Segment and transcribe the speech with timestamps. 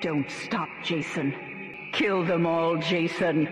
[0.00, 1.34] Don't stop, Jason.
[1.92, 3.48] Kill them all, Jason.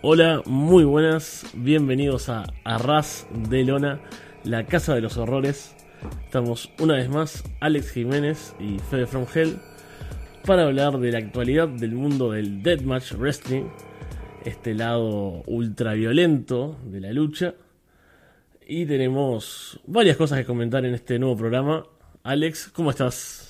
[0.00, 4.00] Hola, muy buenas, bienvenidos a Arras de Lona,
[4.44, 5.74] la casa de los horrores.
[6.24, 9.58] Estamos una vez más, Alex Jiménez y Fede From Hell,
[10.46, 13.64] para hablar de la actualidad del mundo del Deathmatch Wrestling,
[14.44, 17.54] este lado ultraviolento de la lucha.
[18.68, 21.86] Y tenemos varias cosas que comentar en este nuevo programa.
[22.22, 23.47] Alex, ¿cómo estás?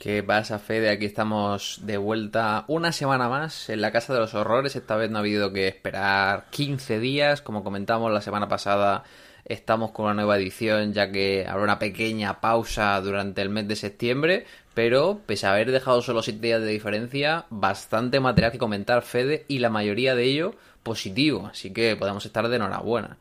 [0.00, 0.88] ¿Qué pasa, Fede?
[0.88, 4.74] Aquí estamos de vuelta una semana más en la Casa de los Horrores.
[4.74, 7.42] Esta vez no ha habido que esperar 15 días.
[7.42, 9.04] Como comentamos la semana pasada,
[9.44, 13.76] estamos con una nueva edición ya que habrá una pequeña pausa durante el mes de
[13.76, 14.46] septiembre.
[14.72, 19.44] Pero, pese a haber dejado solo 7 días de diferencia, bastante material que comentar, Fede,
[19.48, 21.48] y la mayoría de ello positivo.
[21.52, 23.18] Así que podemos estar de enhorabuena.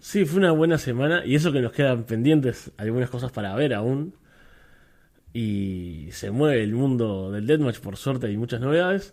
[0.00, 3.74] Sí, fue una buena semana y eso que nos quedan pendientes algunas cosas para ver
[3.74, 4.14] aún
[5.34, 9.12] y se mueve el mundo del Deathmatch, por suerte hay muchas novedades.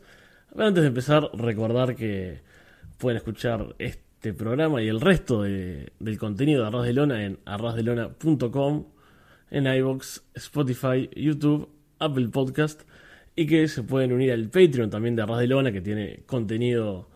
[0.51, 2.41] Pero antes de empezar, recordar que
[2.99, 7.39] pueden escuchar este programa y el resto de, del contenido de Arras de Lona en
[7.45, 8.85] arrasdelona.com,
[9.49, 12.83] en iBox, Spotify, YouTube, Apple Podcast
[13.35, 17.09] y que se pueden unir al Patreon también de Arras de Lona que tiene contenido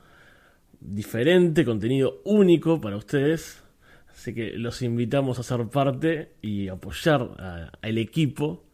[0.79, 3.61] diferente, contenido único para ustedes.
[4.09, 8.64] Así que los invitamos a ser parte y apoyar al equipo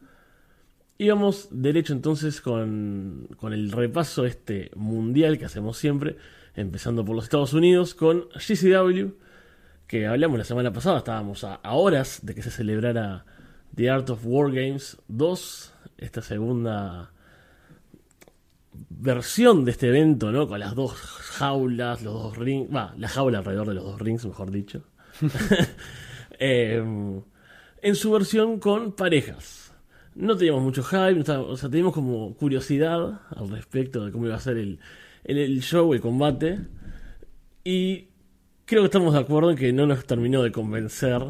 [1.02, 6.16] y vamos derecho entonces con, con el repaso este mundial que hacemos siempre,
[6.54, 9.08] empezando por los Estados Unidos con GCW,
[9.88, 13.24] que hablamos la semana pasada, estábamos a, horas de que se celebrara
[13.74, 17.10] The Art of War Games 2, esta segunda
[18.88, 20.46] versión de este evento, ¿no?
[20.46, 24.24] Con las dos jaulas, los dos rings, va, la jaula alrededor de los dos rings,
[24.24, 24.84] mejor dicho.
[26.38, 27.22] Em,
[27.82, 29.61] en su versión con parejas
[30.14, 34.40] no teníamos mucho hype, o sea, teníamos como curiosidad al respecto de cómo iba a
[34.40, 34.78] ser el,
[35.24, 36.60] el, show, el combate.
[37.64, 38.08] Y
[38.64, 41.22] creo que estamos de acuerdo en que no nos terminó de convencer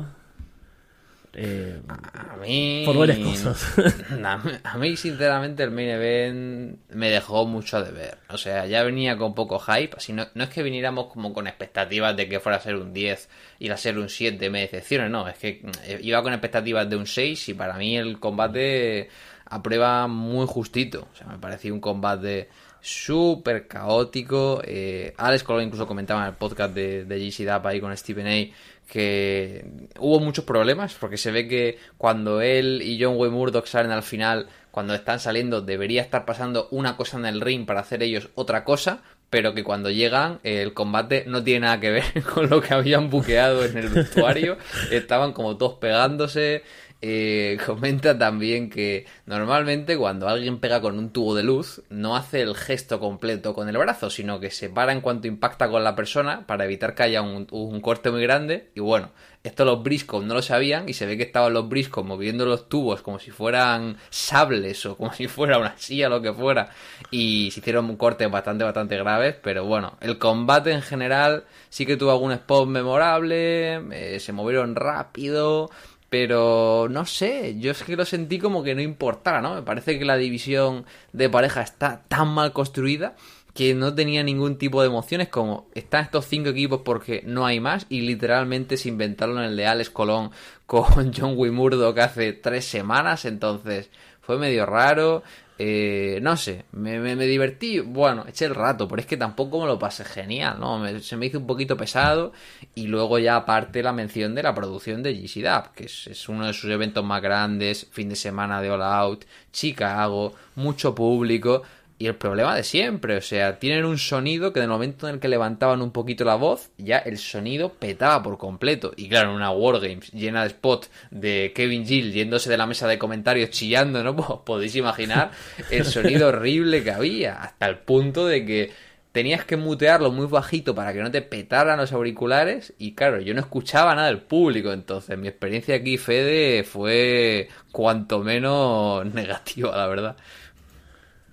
[1.34, 2.82] eh, a mí.
[2.84, 3.78] Por varias cosas.
[4.64, 8.18] A mí, sinceramente, el main event me dejó mucho de ver.
[8.28, 9.96] O sea, ya venía con poco hype.
[9.96, 12.92] Así no, no es que viniéramos como con expectativas de que fuera a ser un
[12.92, 13.28] 10
[13.60, 15.08] y a ser un 7 me decepcione.
[15.08, 19.08] No, es que eh, iba con expectativas de un 6 y para mí el combate
[19.46, 21.08] a prueba muy justito.
[21.12, 22.48] O sea, me pareció un combate
[22.82, 24.60] súper caótico.
[24.64, 28.26] Eh, Alex Colón incluso comentaba en el podcast de, de GC Dap ahí con Stephen
[28.26, 28.54] A
[28.92, 29.64] que
[29.98, 34.02] hubo muchos problemas porque se ve que cuando él y John Wayne Murdoch salen al
[34.02, 38.28] final, cuando están saliendo debería estar pasando una cosa en el ring para hacer ellos
[38.34, 42.60] otra cosa, pero que cuando llegan el combate no tiene nada que ver con lo
[42.60, 44.58] que habían buqueado en el vestuario,
[44.90, 46.62] estaban como todos pegándose,
[47.04, 52.42] eh, comenta también que normalmente cuando alguien pega con un tubo de luz no hace
[52.42, 55.96] el gesto completo con el brazo, sino que se para en cuanto impacta con la
[55.96, 58.70] persona para evitar que haya un, corte muy grande.
[58.76, 59.10] Y bueno,
[59.42, 62.68] esto los briscos no lo sabían y se ve que estaban los briscos moviendo los
[62.68, 66.70] tubos como si fueran sables o como si fuera una silla lo que fuera.
[67.10, 69.34] Y se hicieron un corte bastante, bastante graves.
[69.42, 74.76] Pero bueno, el combate en general sí que tuvo algún spot memorable, eh, se movieron
[74.76, 75.68] rápido
[76.12, 79.54] pero no sé, yo es que lo sentí como que no importara, ¿no?
[79.54, 80.84] Me parece que la división
[81.14, 83.16] de pareja está tan mal construida
[83.54, 87.60] que no tenía ningún tipo de emociones como están estos cinco equipos porque no hay
[87.60, 90.32] más y literalmente se inventaron el de Alex Colón
[90.66, 93.88] con John Wimurdo que hace tres semanas entonces
[94.20, 95.22] fue medio raro
[95.58, 99.66] eh, no sé, me, me, divertí, bueno, eché el rato, pero es que tampoco me
[99.66, 100.82] lo pasé genial, ¿no?
[101.00, 102.32] se me hizo un poquito pesado
[102.74, 106.46] y luego ya aparte la mención de la producción de GC que es, es, uno
[106.46, 111.62] de sus eventos más grandes, fin de semana de All Out, Chicago, mucho público,
[112.02, 115.14] y el problema de siempre, o sea, tienen un sonido que en el momento en
[115.14, 118.92] el que levantaban un poquito la voz, ya el sonido petaba por completo.
[118.96, 122.88] Y claro, en una Wargames llena de spot de Kevin Gill yéndose de la mesa
[122.88, 124.16] de comentarios chillando, ¿no?
[124.22, 125.30] Pues podéis imaginar
[125.70, 128.72] el sonido horrible que había, hasta el punto de que
[129.12, 133.32] tenías que mutearlo muy bajito para que no te petaran los auriculares y claro, yo
[133.32, 139.86] no escuchaba nada del público, entonces mi experiencia aquí, Fede, fue cuanto menos negativa, la
[139.86, 140.16] verdad.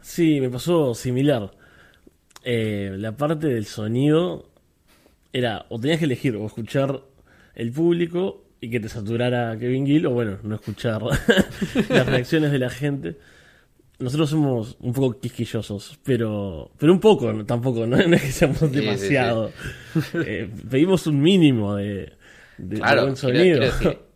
[0.02, 1.52] Sí, me pasó similar.
[2.44, 4.50] Eh, la parte del sonido
[5.34, 7.02] era o tenías que elegir o escuchar
[7.56, 11.02] el público y que te saturara Kevin Gill o bueno, no escuchar
[11.90, 13.18] las reacciones de la gente.
[14.00, 19.52] Nosotros somos un poco quisquillosos, pero pero un poco, tampoco, no, es que seamos demasiado.
[20.26, 22.14] Eh, pedimos un mínimo de,
[22.76, 23.62] claro, buen sonido.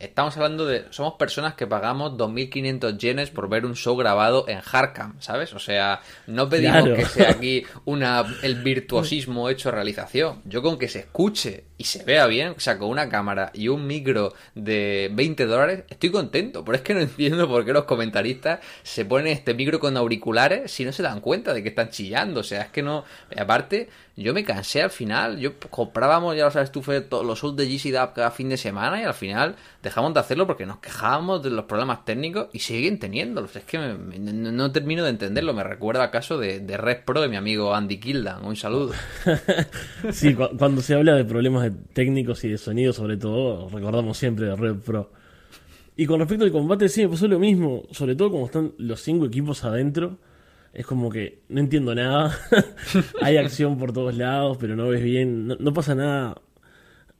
[0.04, 0.86] Estamos hablando de.
[0.92, 5.54] Somos personas que pagamos 2.500 yenes por ver un show grabado en Hardcam, ¿sabes?
[5.54, 6.96] O sea, no pedimos Claro.
[6.96, 10.42] que sea aquí una, el virtuosismo hecho realización.
[10.46, 13.68] Yo con que se escuche y se vea bien, o sea, con una cámara y
[13.68, 16.64] un micro de 20 dólares, estoy contento.
[16.64, 20.72] Pero es que no entiendo por qué los comentaristas se ponen este micro con auriculares
[20.72, 22.42] si no se dan cuenta de que están chillando.
[22.42, 23.04] O sea, es que no.
[23.38, 25.40] Aparte, yo me cansé al final.
[25.40, 26.84] Yo comprábamos, ya lo sabes tú,
[27.24, 29.56] los shows de GC Dub cada fin de semana y al final
[29.94, 33.56] dejamos de hacerlo porque nos quejábamos de los problemas técnicos y siguen teniéndolos.
[33.56, 35.54] Es que me- no, no termino de entenderlo.
[35.54, 38.44] Me recuerda al caso de, Red Pro de mi amigo Andy Kildan.
[38.44, 38.94] Un saludo.
[40.12, 44.48] Sí, cu- cuando se habla de problemas técnicos y de sonido, sobre todo, recordamos siempre
[44.48, 45.12] de Red Pro.
[45.96, 47.84] Y con respecto al combate, sí, me pasó lo mismo.
[47.92, 50.18] Sobre todo como están los cinco equipos adentro.
[50.74, 52.36] Es como que no entiendo nada.
[53.22, 55.46] Hay acción por todos lados, pero no ves bien.
[55.48, 56.42] No, no pasa nada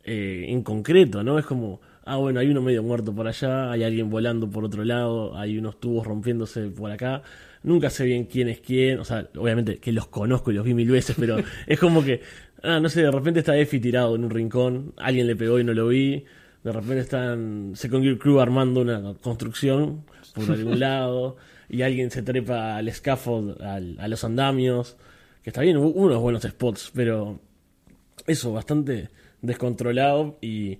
[0.04, 1.38] eh, en concreto, ¿no?
[1.38, 4.84] Es como, ah, bueno, hay uno medio muerto por allá, hay alguien volando por otro
[4.84, 7.22] lado, hay unos tubos rompiéndose por acá.
[7.64, 10.74] Nunca sé bien quién es quién, o sea, obviamente que los conozco y los vi
[10.74, 12.22] mil veces, pero es como que,
[12.62, 15.64] ah, no sé, de repente está Effie tirado en un rincón, alguien le pegó y
[15.64, 16.26] no lo vi,
[16.64, 20.04] de repente están Second Gear Crew armando una construcción
[20.34, 21.38] por algún lado,
[21.70, 24.98] y alguien se trepa al scaffold, al- a los andamios,
[25.42, 27.40] que está bien, hubo unos buenos spots, pero
[28.28, 29.10] eso, bastante
[29.42, 30.80] descontrolado y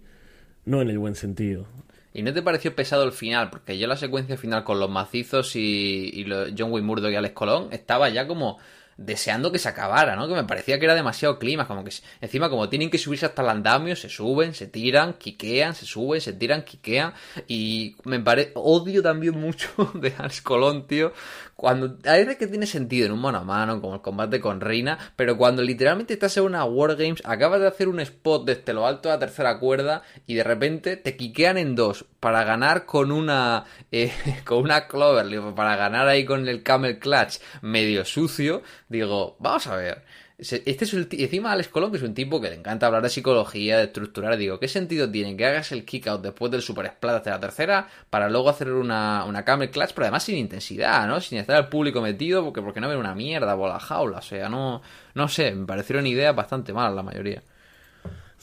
[0.66, 1.68] no en el buen sentido.
[2.14, 3.50] ¿Y no te pareció pesado el final?
[3.50, 7.16] Porque yo la secuencia final con los macizos y, y lo- John Wayne Murdoch y
[7.16, 8.60] Alex Colón estaba ya como
[8.98, 10.28] deseando que se acabara, ¿no?
[10.28, 11.92] Que me parecía que era demasiado clima, como que
[12.22, 16.22] encima como tienen que subirse hasta el andamio, se suben, se tiran, quiquean, se suben,
[16.22, 17.14] se tiran, quiquean
[17.48, 21.14] y me parece odio también mucho de Alex Colón, tío,
[21.56, 24.60] cuando a veces que tiene sentido en un mano a mano, como el combate con
[24.60, 28.86] Reina, pero cuando literalmente estás en una Wargames, acabas de hacer un spot desde lo
[28.86, 33.12] alto de la tercera cuerda y de repente te quiquean en dos para ganar con
[33.12, 34.12] una eh,
[34.46, 39.76] con una Clover, para ganar ahí con el Camel Clutch medio sucio, digo, vamos a
[39.76, 40.04] ver.
[40.38, 43.78] Este es el encima Alex Colón, es un tipo que le encanta hablar de psicología,
[43.78, 47.24] de estructurar, digo, ¿qué sentido tiene que hagas el kick out después del super splash
[47.24, 51.22] de la tercera para luego hacer una, una camel clutch, pero además sin intensidad, ¿no?
[51.22, 54.22] Sin estar al público metido, porque, porque no ven una mierda por la jaula, o
[54.22, 54.82] sea, no,
[55.14, 57.42] no sé, me parecieron ideas bastante malas la mayoría.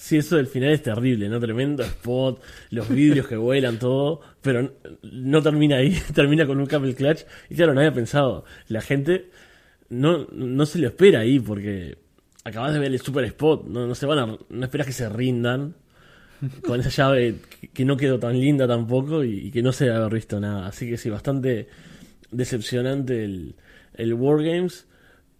[0.00, 1.38] Sí, eso del final es terrible, ¿no?
[1.38, 2.40] Tremendo spot,
[2.70, 4.72] los vidrios que vuelan, todo, pero
[5.02, 7.20] no termina ahí, termina con un camel clutch.
[7.50, 9.31] Y claro, no había pensado, la gente
[9.90, 11.98] no, no se lo espera ahí porque
[12.44, 15.08] acabas de ver el super spot, no, no se van a, no esperas que se
[15.08, 15.75] rindan
[16.66, 17.37] con esa llave
[17.75, 20.66] que, no quedó tan linda tampoco y, y que no se debe haber visto nada.
[20.66, 21.69] Así que sí, bastante
[22.31, 23.54] decepcionante el,
[23.94, 24.87] el Wargames.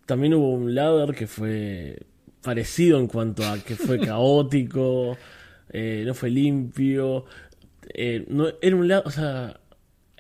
[0.07, 1.99] También hubo un ladder que fue
[2.43, 5.17] parecido en cuanto a que fue caótico,
[5.71, 7.25] eh, no fue limpio.
[7.95, 9.60] eh, no, era un ladder, o sea,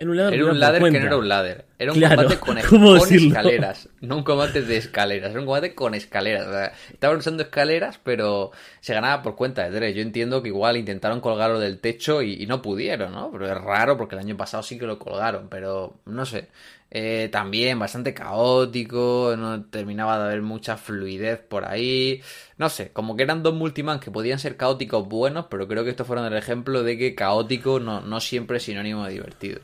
[0.01, 0.99] era un ladder, Era que un por ladder que cuenta.
[0.99, 1.67] no era un ladder.
[1.79, 3.89] Era un Claro, combate con, es- ¿cómo con escaleras.
[4.01, 5.31] No un combate de escaleras.
[5.31, 6.47] Era un combate con escaleras.
[6.47, 8.51] O sea, estaban usando escaleras, pero
[8.81, 9.95] se ganaba por cuenta de tres.
[9.95, 13.31] Yo entiendo que igual intentaron colgarlo del techo y, y no pudieron, ¿no?
[13.31, 15.49] Pero es raro porque el año pasado sí que lo colgaron.
[15.51, 16.49] Pero no sé.
[16.93, 19.35] Eh, también bastante caótico.
[19.37, 22.23] No terminaba de haber mucha fluidez por ahí.
[22.59, 22.91] No sé.
[22.93, 25.47] Como que eran dos multiman que podían ser caóticos buenos.
[25.51, 29.05] Pero creo que estos fueron el ejemplo de que caótico no, no siempre es sinónimo
[29.05, 29.61] de divertido.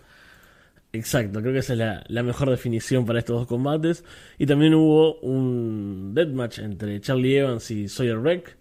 [0.97, 4.05] Exacto, creo que esa es la, la mejor definición para estos dos combates.
[4.38, 8.57] Y también hubo un deathmatch entre Charlie Evans y Sawyer Wreck,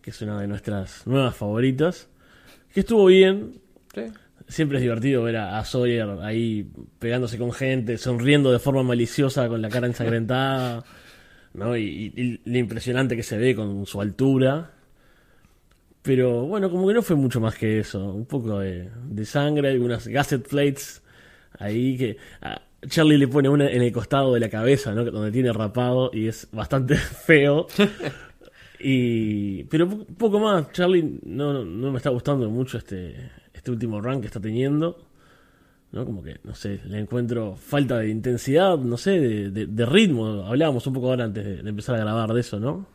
[0.00, 2.08] que es una de nuestras nuevas favoritas,
[2.72, 3.60] que estuvo bien.
[3.94, 4.02] Sí.
[4.48, 6.68] Siempre es divertido ver a, a Sawyer ahí
[6.98, 10.84] pegándose con gente, sonriendo de forma maliciosa con la cara ensangrentada,
[11.54, 11.76] ¿no?
[11.76, 14.72] Y, y- y lo impresionante que se ve con su altura.
[16.02, 18.12] Pero bueno, como que no fue mucho más que eso.
[18.12, 21.02] Un poco de, de sangre, algunas gasset plates
[21.60, 25.04] ahí que a Charlie le pone una en el costado de la cabeza, ¿no?
[25.04, 27.66] Donde tiene rapado y es bastante feo.
[28.78, 30.72] y pero po- poco más.
[30.72, 35.06] Charlie no, no me está gustando mucho este, este último run que está teniendo.
[35.92, 36.04] ¿no?
[36.04, 40.44] Como que, no sé, le encuentro falta de intensidad, no sé, de, de- de ritmo.
[40.46, 42.86] Hablábamos un poco ahora antes de empezar a grabar de eso, ¿no?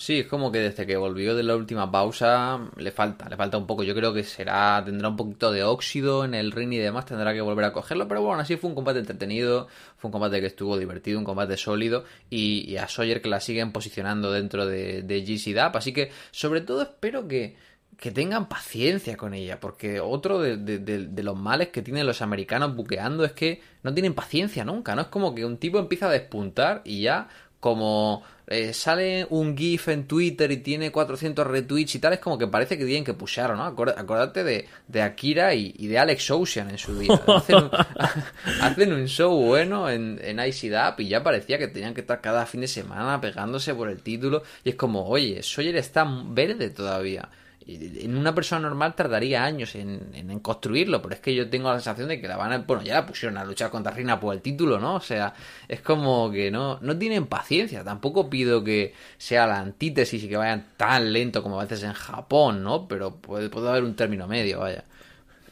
[0.00, 3.58] Sí, es como que desde que volvió de la última pausa le falta, le falta
[3.58, 3.82] un poco.
[3.82, 7.34] Yo creo que será, tendrá un poquito de óxido en el ring y demás, tendrá
[7.34, 8.06] que volver a cogerlo.
[8.06, 11.56] Pero bueno, así fue un combate entretenido, fue un combate que estuvo divertido, un combate
[11.56, 12.04] sólido.
[12.30, 15.74] Y, a Sawyer que la siguen posicionando dentro de, de GC Dap.
[15.74, 17.56] Así que, sobre todo, espero que,
[17.98, 22.76] que tengan paciencia con ella, porque otro de- de los males que tienen los americanos
[22.76, 25.02] buqueando es que no tienen paciencia nunca, ¿no?
[25.02, 27.28] Es como que un tipo empieza a despuntar y ya
[27.60, 32.38] como eh, sale un GIF en Twitter y tiene 400 retweets y tal, es como
[32.38, 33.64] que parece que tienen que pusharlo, ¿no?
[33.64, 37.12] Acordate de, de Akira y, de Alex Ocean en su día.
[38.62, 42.46] Hacen un, show bueno en, en ICDAP y ya parecía que tenían que estar cada
[42.46, 44.42] fin de semana pegándose por el título.
[44.64, 47.28] Y es como, oye, Sawyer está verde todavía
[47.68, 49.98] en una persona normal tardaría años en,
[50.40, 52.58] construirlo, pero es que yo tengo la sensación de que la van a...
[52.58, 54.94] Bueno, ya la pusieron a luchar contra Rina por el título, ¿no?
[54.94, 55.34] O sea,
[55.68, 57.84] es como que no, no tienen paciencia.
[57.84, 61.92] Tampoco pido que sea la antítesis y que vayan tan lento como a veces en
[61.92, 62.88] Japón, ¿no?
[62.88, 64.84] Pero puede, puede haber un término medio, vaya.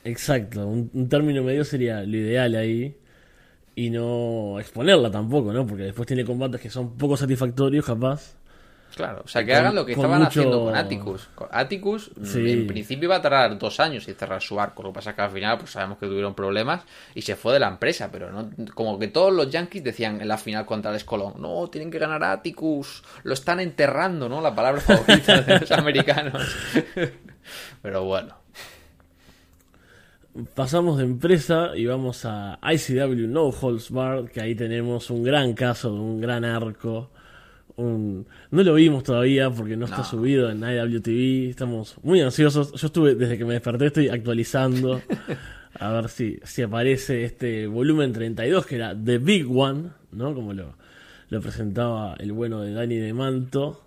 [0.04, 2.96] Exacto, un, un término medio sería lo ideal ahí
[3.74, 5.66] y no exponerla tampoco, ¿no?
[5.66, 8.36] Porque después tiene combates que son poco satisfactorios, capaz
[8.96, 11.28] Claro, o sea, que hagan lo que estaban haciendo con Atticus.
[11.50, 14.82] Atticus, en principio iba a tardar dos años y cerrar su arco.
[14.82, 16.82] Lo que pasa es que al final, pues sabemos que tuvieron problemas
[17.14, 18.08] y se fue de la empresa.
[18.10, 21.68] Pero no, como que todos los Yankees decían en la final contra el Escolón: No,
[21.68, 23.02] tienen que ganar a Atticus.
[23.22, 24.40] Lo están enterrando, ¿no?
[24.40, 26.56] La palabra favorita de los americanos.
[27.82, 28.34] pero bueno.
[30.54, 35.52] Pasamos de empresa y vamos a ICW No Holds Bar, que ahí tenemos un gran
[35.52, 37.10] caso de un gran arco
[37.76, 41.50] no lo vimos todavía porque no, está subido en IWTV.
[41.50, 42.72] Estamos muy ansiosos.
[42.72, 45.02] Yo estuve, desde que me desperté, estoy actualizando.
[45.78, 50.34] a ver si, si aparece este volumen 32, que era The Big One, ¿no?
[50.34, 50.74] Como lo,
[51.28, 53.82] lo presentaba el bueno de Dani de Manto.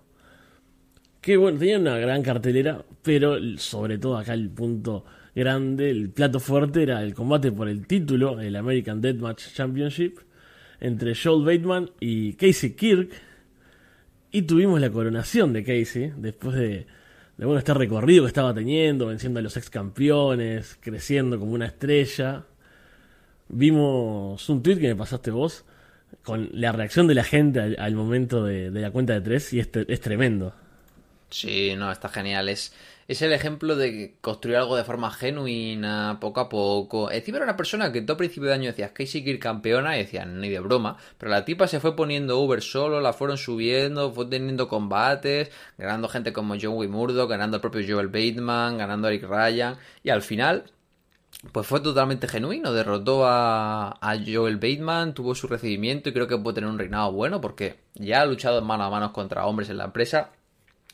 [1.20, 5.04] Que bueno, tenía una gran cartelera, pero sobre todo acá el punto
[5.34, 10.18] grande, el plato fuerte era el combate por el título, el American Deathmatch Championship,
[10.80, 13.10] entre Joel Bateman y Casey Kirk
[14.32, 16.86] y tuvimos la coronación de Casey, después de,
[17.38, 22.44] bueno, este recorrido que estaba teniendo, venciendo a los ex campeones, creciendo como una estrella.
[23.48, 25.64] Vimos un tweet que me pasaste vos
[26.22, 29.68] con la reacción de la gente al, momento de, la cuenta de tres y es,
[29.88, 30.54] es tremendo.
[31.30, 32.48] Sí, no, está genial.
[32.48, 32.72] Es,
[33.10, 37.10] es el ejemplo de construir algo de forma genuina, poco a poco.
[37.10, 40.40] Encima era una persona que todo principio de año decías Casey Kirk campeona y decían,
[40.40, 40.96] ni de broma.
[41.18, 46.08] Pero la tipa se fue poniendo Uber solo, la fueron subiendo, fue teniendo combates, ganando
[46.08, 49.76] gente como John Wimurdo, ganando el propio Joel Bateman, ganando Eric Ryan.
[50.04, 50.70] Y al final,
[51.50, 56.38] pues fue totalmente genuino, derrotó a, a, Joel Bateman, tuvo su recibimiento y creo que
[56.38, 59.78] puede tener un reinado bueno porque ya ha luchado mano a mano contra hombres en
[59.78, 60.30] la empresa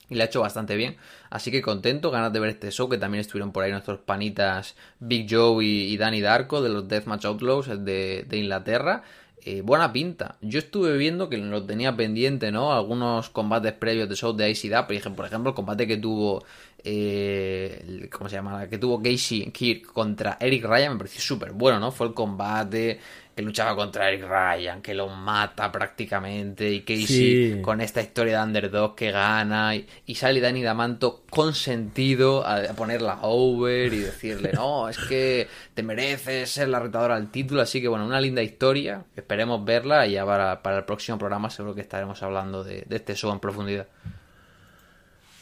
[0.08, 0.96] y le ha hecho bastante bien.
[1.30, 4.76] Así que contento, ganas de ver este show, que también estuvieron por ahí nuestros panitas
[5.00, 9.02] Big Joe y, Danny Darko de los Deathmatch Outlaws de, de Inglaterra.
[9.48, 10.38] Eh, buena pinta.
[10.40, 12.72] Yo estuve viendo que lo tenía pendiente, ¿no?
[12.72, 16.44] Algunos combates previos de show de ICDA, por ejemplo, el combate que tuvo,
[16.82, 18.66] eh, ¿cómo se llama?
[18.66, 21.92] Que tuvo Casey Kirk contra Eric Ryan me pareció súper bueno, ¿no?
[21.92, 22.98] Fue el combate
[23.36, 28.44] que luchaba contra Eric Ryan, que lo mata prácticamente, y Casey con esta historia de
[28.44, 34.96] underdog que gana, y, sale Danny Damanto consentido a, ponerla over y decirle, no, es
[34.96, 39.62] que te mereces ser la retadora al título, así que bueno, una linda historia, esperemos
[39.66, 43.30] verla y ya para, para el próximo programa seguro que estaremos hablando de, este show
[43.30, 43.86] en profundidad.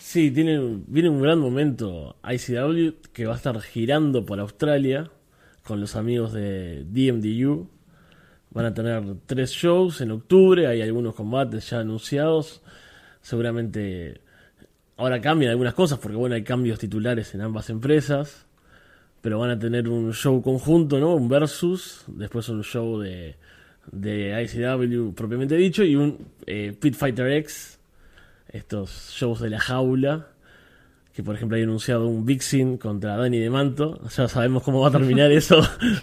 [0.01, 5.13] Sí, tiene, viene un gran momento ICW que va a estar girando por Australia
[5.63, 7.69] con los amigos de DMDU
[8.55, 12.63] Van a tener tres shows en octubre, hay algunos combates ya anunciados.
[13.21, 14.21] Seguramente
[14.97, 18.47] ahora cambian algunas cosas porque bueno, hay cambios titulares en ambas empresas.
[19.21, 21.15] Pero van a tener un show conjunto, ¿no?
[21.15, 23.37] Un versus, después un show de,
[23.91, 27.81] de ICW propiamente dicho y un eh, Pit Fighter X,
[28.49, 30.29] estos shows de la jaula
[31.15, 34.01] que por ejemplo hay anunciado un Vixen contra Dani de Manto.
[34.09, 35.63] Ya sabemos cómo va a terminar eso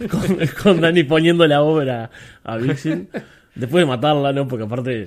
[0.64, 2.10] con, Dani poniendo la obra
[2.44, 3.10] a Vixen.
[3.54, 4.48] Después de matarla, ¿no?
[4.48, 5.06] Porque aparte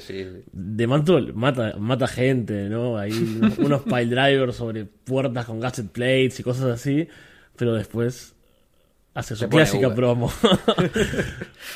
[0.53, 2.99] de Manto mata, mata gente, ¿no?
[2.99, 3.13] Hay
[3.57, 7.09] unos pile drivers sobre puertas con gasset plates y cosas así.
[7.57, 8.35] Pero después
[9.15, 10.31] hace su clásica promo.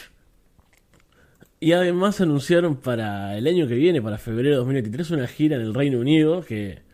[1.60, 5.62] y además anunciaron para el año que viene, para febrero de 2023, una gira en
[5.62, 6.86] el Reino Unido que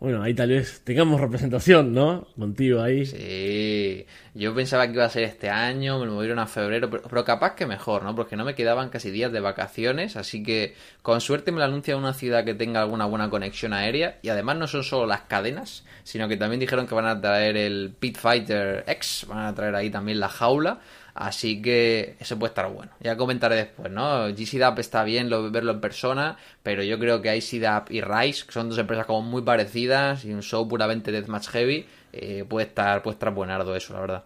[0.00, 2.26] bueno, ahí tal vez tengamos representación, ¿no?
[2.38, 3.04] Contigo ahí.
[3.04, 7.54] Sí, yo pensaba que iba a ser este año, me movieron a febrero, pero, capaz
[7.54, 8.14] que mejor, ¿no?
[8.14, 11.98] Porque no me quedaban casi días de vacaciones, así que con suerte me lo anuncia
[11.98, 14.18] una ciudad que tenga alguna buena conexión aérea.
[14.22, 17.58] Y además no son solo las cadenas, sino que también dijeron que van a traer
[17.58, 20.80] el Pit Fighter X, van a traer ahí también la jaula.
[21.20, 22.92] Así que eso puede estar bueno.
[22.98, 24.28] Ya comentaré después, ¿no?
[24.28, 28.70] GCDAP está bien verlo en persona, pero yo creo que ICDAP y Rise, que son
[28.70, 31.84] dos empresas como muy parecidas y un show puramente Deathmatch Heavy,
[32.14, 34.24] eh, puede estar puede estar buenardo eso, la verdad.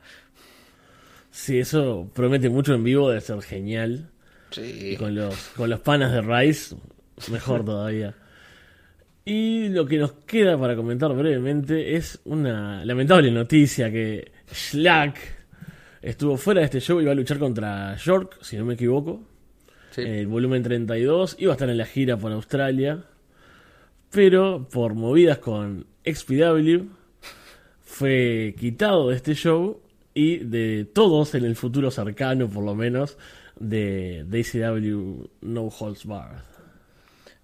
[1.33, 4.11] Sí, eso promete mucho en vivo, debe ser genial.
[4.53, 4.97] Sí.
[4.97, 6.77] con los, con los panas de Rise,
[7.29, 8.15] Mejor todavía.
[9.25, 15.44] Y lo que nos queda para comentar brevemente es una lamentable noticia que Slack
[16.05, 19.23] estuvo fuera de este show y va a luchar contra York, si no me equivoco.
[19.91, 20.03] Sí.
[20.03, 23.05] El volumen 32 iba a estar en la gira por Australia,
[24.11, 26.89] pero por movidas con XPW
[27.83, 29.81] fue quitado de este show
[30.15, 33.19] y de todos en el futuro cercano, por lo menos,
[33.59, 36.54] de DCW No Holds Barred.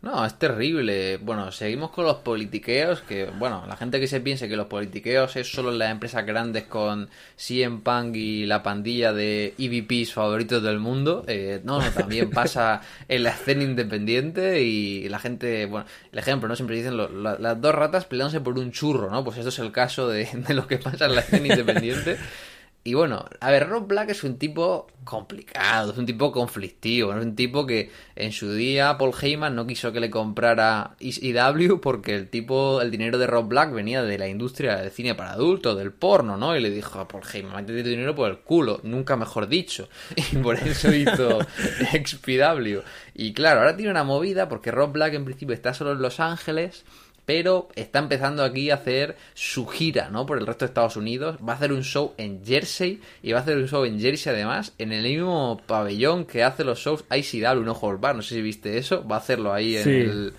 [0.02, 1.18] No, es terrible.
[1.18, 5.36] Bueno, seguimos con los politiqueos, que bueno, la gente que se piense que los politiqueos
[5.36, 10.78] es solo las empresas grandes con CM Punk y la pandilla de EVPs favoritos del
[10.78, 11.22] mundo.
[11.26, 16.48] Eh, no, no, también pasa en la escena independiente y la gente, bueno, el ejemplo,
[16.48, 16.56] ¿no?
[16.56, 19.22] Siempre dicen lo- la- las dos ratas peleándose por un churro, ¿no?
[19.22, 22.16] Pues esto es el caso de, de lo que pasa en la escena independiente.
[22.82, 27.22] Y bueno, a ver, Rob Black es un tipo complicado, es un tipo conflictivo, es
[27.22, 32.14] un tipo que en su día Paul Heyman no quiso que le comprara ECW porque
[32.14, 35.76] el tipo, el dinero de Rob Black venía de la industria del cine para adultos,
[35.76, 36.56] del porno, ¿no?
[36.56, 39.88] Y le dijo a Paul Heyman, métete tu dinero por el culo, nunca mejor dicho.
[40.32, 41.40] Y por eso hizo
[42.04, 42.80] XPW.
[43.14, 46.18] Y claro, ahora tiene una movida porque Rob Black en principio está solo en Los
[46.18, 46.84] Ángeles
[47.26, 50.26] pero está empezando aquí a hacer su gira, ¿no?
[50.26, 51.36] Por el resto de Estados Unidos.
[51.46, 54.32] Va a hacer un show en Jersey y va a hacer un show en Jersey
[54.32, 58.34] además, en el mismo pabellón que hace los shows ICW, no Hold Bar, no sé
[58.36, 59.06] si viste eso.
[59.06, 59.90] Va a hacerlo ahí en Sí.
[59.90, 60.32] el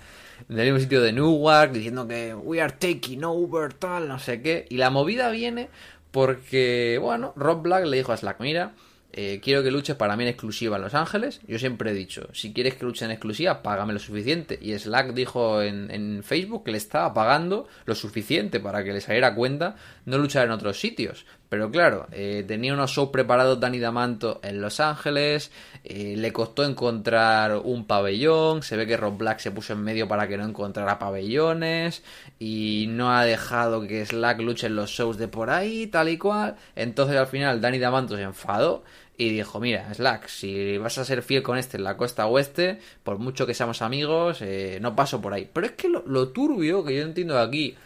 [0.48, 4.42] en el mismo sitio de Newark, diciendo que we are taking over, tal, no sé
[4.42, 4.66] qué.
[4.70, 5.68] Y la movida viene
[6.10, 8.72] porque, bueno, Rob Black le dijo a Slack, mira,
[9.14, 11.40] eh, quiero que luches para mí en exclusiva en Los Ángeles.
[11.46, 14.58] Yo siempre he dicho, si quieres que luche en exclusiva, págame lo suficiente.
[14.60, 19.34] Y Slack dijo en, Facebook que le estaba pagando lo suficiente para que le saliera
[19.34, 19.76] cuenta
[20.06, 21.26] no luchar en otros sitios.
[21.48, 25.50] Pero claro, eh, tenía unos shows preparados Danny Damanto en Los Ángeles,
[25.84, 30.08] eh, le costó encontrar un pabellón, se ve que Rob Black se puso en medio
[30.08, 32.02] para que no encontrara pabellones
[32.38, 36.16] y no ha dejado que Slack luche en los shows de por ahí, tal y
[36.16, 36.56] cual.
[36.74, 38.82] Entonces al final Danny Damanto se enfadó
[39.16, 42.78] y dijo, mira, Slack, si vas a ser fiel con este en la costa oeste,
[43.04, 45.48] por mucho que seamos amigos, eh, no paso por ahí.
[45.52, 47.76] Pero es que lo, turbio que yo entiendo aquí,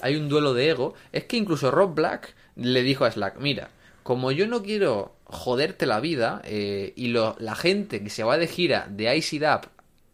[0.00, 3.70] hay un duelo de ego, es que incluso Rob Black le dijo a Slack, mira,
[4.02, 8.38] como yo no quiero joderte la vida eh, y lo- la gente que se va
[8.38, 9.66] de gira de ICDAP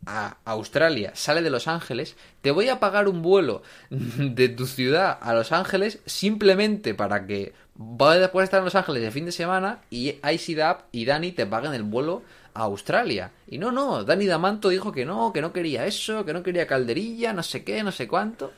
[0.06, 5.16] a Australia sale de Los Ángeles, te voy a pagar un vuelo de tu ciudad
[5.20, 9.80] a Los Ángeles simplemente para que puedas estar en Los Ángeles de fin de semana
[9.90, 12.22] y ICDAP y Dani te paguen el vuelo
[12.54, 13.32] a Australia.
[13.46, 16.66] Y no, no, Dani Damanto dijo que no, que no quería eso, que no quería
[16.66, 18.52] calderilla, no sé qué, no sé cuánto.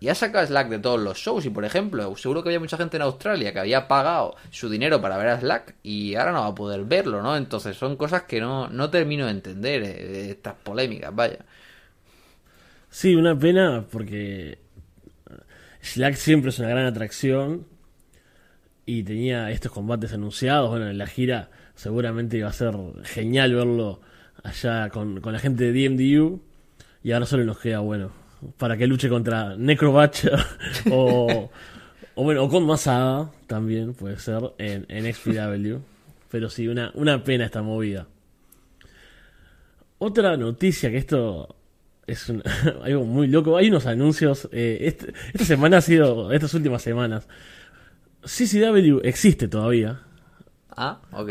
[0.00, 1.46] Y ha sacado a Slack de todos los shows.
[1.46, 5.00] Y por ejemplo, seguro que había mucha gente en Australia que había pagado su dinero
[5.00, 7.36] para ver a Slack y ahora no va a poder verlo, ¿no?
[7.36, 11.38] Entonces son cosas que no, no termino de entender, eh, estas polémicas, vaya.
[12.90, 14.58] Sí, una pena porque
[15.80, 17.66] Slack siempre es una gran atracción
[18.86, 20.70] y tenía estos combates anunciados.
[20.70, 24.00] Bueno, en la gira seguramente iba a ser genial verlo
[24.42, 26.40] allá con, con la gente de DMDU
[27.02, 28.12] y ahora solo nos queda, bueno,
[28.58, 30.38] para que luche contra Necrobatcher
[30.90, 31.50] o,
[32.14, 35.76] o bueno, o con Masada también puede ser en, en XPW.
[36.30, 38.06] Pero sí, una, una pena esta movida.
[39.98, 41.56] Otra noticia que esto
[42.06, 42.42] es un-
[42.82, 43.56] algo muy loco.
[43.56, 44.48] Hay unos anuncios.
[44.52, 46.32] eh, este- esta semana ha sido.
[46.32, 47.28] Estas últimas semanas.
[48.24, 50.00] CCW existe todavía.
[50.76, 51.30] Ah, ok.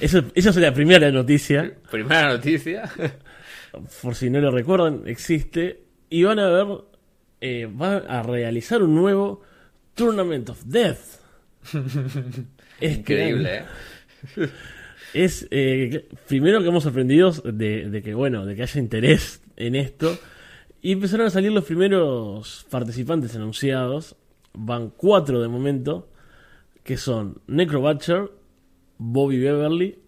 [0.00, 1.74] Eso, esa es la primera noticia.
[1.90, 2.90] Primera noticia.
[4.02, 5.82] Por si no lo recuerdan, existe.
[6.10, 6.66] Y van a ver.
[7.40, 9.42] eh, van a realizar un nuevo
[9.94, 11.20] Tournament of Death.
[12.80, 13.62] Increíble.
[14.36, 14.48] ¿eh?
[15.14, 19.74] Es eh, primero que hemos sorprendidos de, de que bueno, de que haya interés en
[19.74, 20.16] esto.
[20.82, 24.16] Y empezaron a salir los primeros participantes anunciados.
[24.54, 26.08] Van cuatro de momento.
[26.82, 28.30] Que son Necrobatcher,
[28.98, 29.98] Bobby Beverly,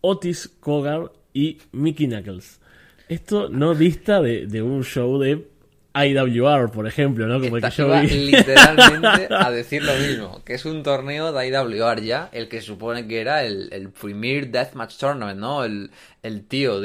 [0.00, 2.60] Otis Cogar y Mickey Knuckles.
[3.08, 5.48] Esto no dista de, de un show de
[5.94, 7.40] IWR, por ejemplo, ¿no?
[7.40, 8.08] Como el que yo iba vi.
[8.08, 13.08] literalmente a decir lo mismo, que es un torneo de IWR ya, el que supone
[13.08, 15.64] que era el, el Premier Deathmatch Tournament, ¿no?
[15.64, 15.90] El,
[16.22, 16.84] el TOD.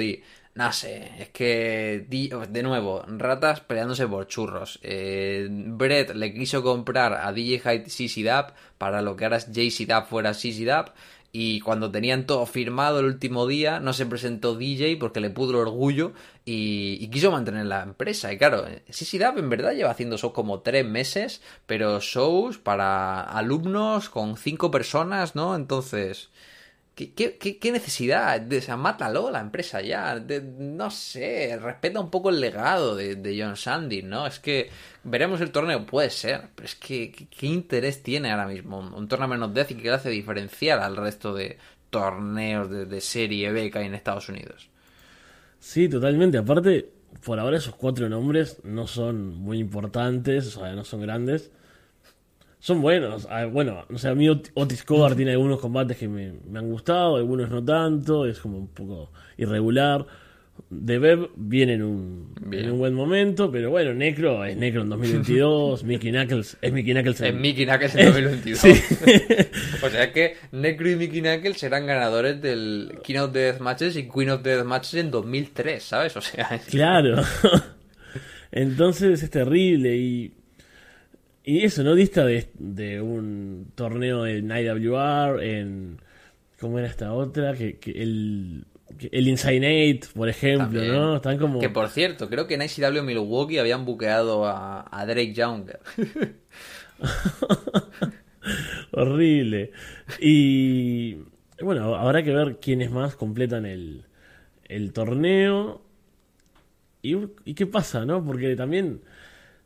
[0.56, 4.80] No sé, es que, de nuevo, ratas peleándose por churros.
[4.84, 9.52] Eh, Brett le quiso comprar a DJ Hyde CC Dap para lo que ahora es
[9.52, 10.96] JC Dap fuera CC Dap.
[11.34, 15.50] Y cuando tenían todo firmado el último día, no se presentó DJ porque le pudo
[15.50, 16.14] el orgullo
[16.46, 18.32] y, y quiso mantener la empresa.
[18.32, 23.20] Y claro, CC Dap en verdad lleva haciendo shows como tres meses, pero shows para
[23.20, 25.54] alumnos con cinco personas, ¿no?
[25.54, 26.30] Entonces,
[26.96, 28.52] ¿Qué, qué, qué- qué necesidad?
[28.52, 30.16] O sea, mátalo la empresa ya.
[30.58, 34.26] No sé, respeta un poco el legado de, John Sandy, ¿no?
[34.28, 34.70] Es que
[35.04, 38.94] veremos el torneo, puede ser, pero es que ¿qué, qué interés tiene ahora mismo un,
[38.94, 41.58] un Tournament of Death y que le hace diferenciar al resto de
[41.90, 44.70] torneos de, de serie B que hay en Estados Unidos?
[45.60, 46.38] Sí, totalmente.
[46.38, 46.90] Aparte,
[47.24, 51.52] por ahora esos cuatro nombres no son muy importantes, o sea, no son grandes.
[52.66, 53.28] Son buenos.
[53.30, 56.58] Ah, Bueno, no sé, a mí Ot- Otis Cobar tiene algunos combates que me, me
[56.58, 60.04] han gustado, algunos no tanto, es como un poco irregular.
[60.72, 64.90] De Bev viene en un, en un buen momento, pero bueno, Necro es Necro en
[64.90, 68.60] 2022, Mickey Knuckles es Mickey Knuckles En en, Mickey Knuckles en 2022.
[68.60, 68.72] Sí.
[69.86, 74.10] o sea que Necro y Mickey Knuckles serán ganadores del King of Death Matches y
[74.10, 76.18] Queen of Death Matches en 2003, ¿sabes?
[76.18, 77.22] O sea, es- Claro.
[78.52, 80.34] Entonces es terrible y.
[81.48, 86.02] Y eso, no dista de, de un torneo en IWR, en.
[86.60, 87.54] ¿Cómo era esta otra?
[87.54, 88.66] Que, que el.
[88.98, 90.92] que el Insane 8, por ejemplo, También.
[90.92, 91.18] ¿no?
[91.18, 91.60] Están como.
[91.60, 95.80] Que por cierto, creo que en ICW Milwaukee habían buqueado a, a Drake Younger.
[98.92, 99.72] Horrible.
[100.20, 101.18] Y.
[101.62, 104.06] Bueno, habrá que ver quiénes más completan el,
[104.68, 105.84] el torneo.
[107.04, 108.26] Y, y qué pasa, ¿no?
[108.26, 109.02] Porque también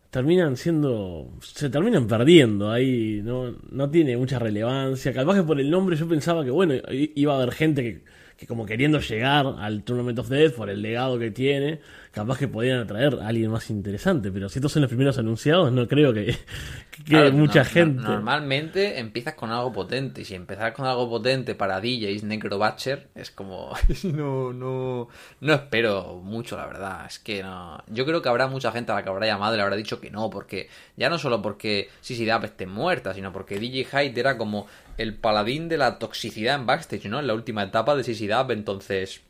[0.10, 1.32] terminan siendo.
[1.42, 3.56] Se terminan perdiendo ahí, ¿no?
[3.72, 5.14] No tiene mucha relevancia.
[5.14, 8.04] Capaz que por el nombre yo pensaba que, bueno, iba a haber gente que,
[8.38, 11.80] que como queriendo llegar al Tournament of Death por el legado que tiene.
[12.12, 14.32] Capaz que podían atraer a alguien más interesante.
[14.32, 16.26] Pero si estos son los primeros anunciados, no creo que,
[16.92, 18.02] que Claro, mucha no- no- gente.
[18.02, 20.22] normalmente empiezas con algo potente.
[20.22, 23.74] Y si empezar con algo potente para DJs Necro Butcher es como.
[24.04, 25.08] no, no.
[25.42, 27.06] No espero mucho, la verdad.
[27.08, 27.84] Es que no.
[27.88, 30.02] Yo creo que habrá mucha gente a la que habrá llamado y le habrá dicho
[30.02, 30.30] que no.
[30.32, 30.68] Porque
[30.98, 34.66] ya no solo porque Sissy Dap esté muerta, sino porque DJ Hyde era como
[34.98, 37.20] el paladín de la toxicidad en backstage, ¿no?
[37.20, 38.50] En la última etapa de Sissy Dap.
[38.52, 39.22] Entonces.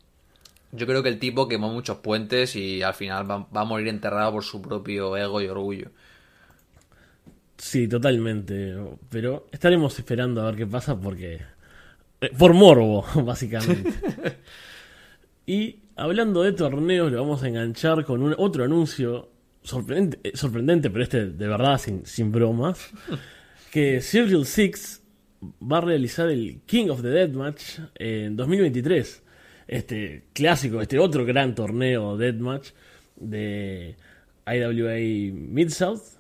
[0.71, 3.87] Yo creo que el tipo quemó muchos puentes y al final va, va a morir
[3.87, 5.89] enterrado por su propio ego y orgullo.
[7.57, 8.75] Sí, totalmente.
[9.09, 11.41] Pero estaremos esperando a ver qué pasa porque...
[12.21, 13.91] eh, Por morbo, básicamente.
[15.45, 19.29] y hablando de torneos, lo vamos a enganchar con un, otro anuncio
[19.63, 22.91] sorprendente, eh, sorprendente, pero este de verdad sin, sin bromas.
[23.71, 25.03] Que Circle Six
[25.61, 29.21] va a realizar el King of the Deathmatch en 2023.
[29.69, 32.71] Este clásico, este otro gran torneo Deathmatch
[33.15, 33.95] de
[34.45, 36.19] IWA Mid-South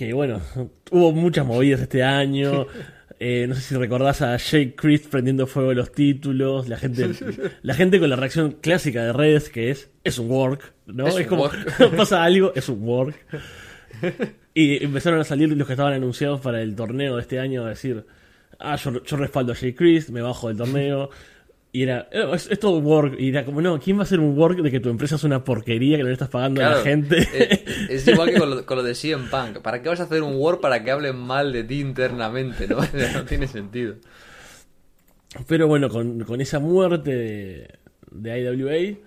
[0.00, 0.40] que bueno,
[0.90, 2.66] hubo muchas movidas este año.
[3.22, 7.10] Eh, no sé si recordás a Jake Christ prendiendo fuego los títulos, la gente,
[7.62, 11.06] la gente con la reacción clásica de redes que es es un work, ¿no?
[11.06, 11.96] Es como work.
[11.98, 13.14] pasa algo, es un work.
[14.54, 17.68] Y empezaron a salir los que estaban anunciados para el torneo de este año a
[17.68, 18.06] decir,
[18.58, 21.10] ah, yo, yo respaldo a Jake Christ, me bajo del torneo.
[21.72, 23.14] Y era, "Eh, es, es todo work.
[23.20, 25.22] Y era como, no, ¿quién va a hacer un work de que tu empresa es
[25.24, 27.18] una porquería que no le estás pagando a la gente?
[27.18, 29.60] Es, es igual que con lo, con lo de CM Punk.
[29.62, 32.66] ¿Para qué vas a hacer un Word para que hablen mal de ti internamente?
[32.66, 32.78] No,
[33.14, 33.94] no tiene sentido.
[35.46, 37.68] Pero bueno, con, con esa muerte de,
[38.10, 38.98] de IWA,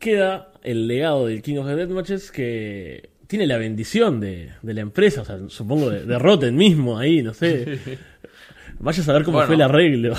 [0.00, 4.80] queda el legado del King of the Deathmatches que tiene la bendición de, de la
[4.80, 7.78] empresa, o sea, supongo de, de Rotten mismo ahí, no sé.
[8.80, 9.46] Vaya a saber cómo Bueno.
[9.46, 10.14] fue el arreglo.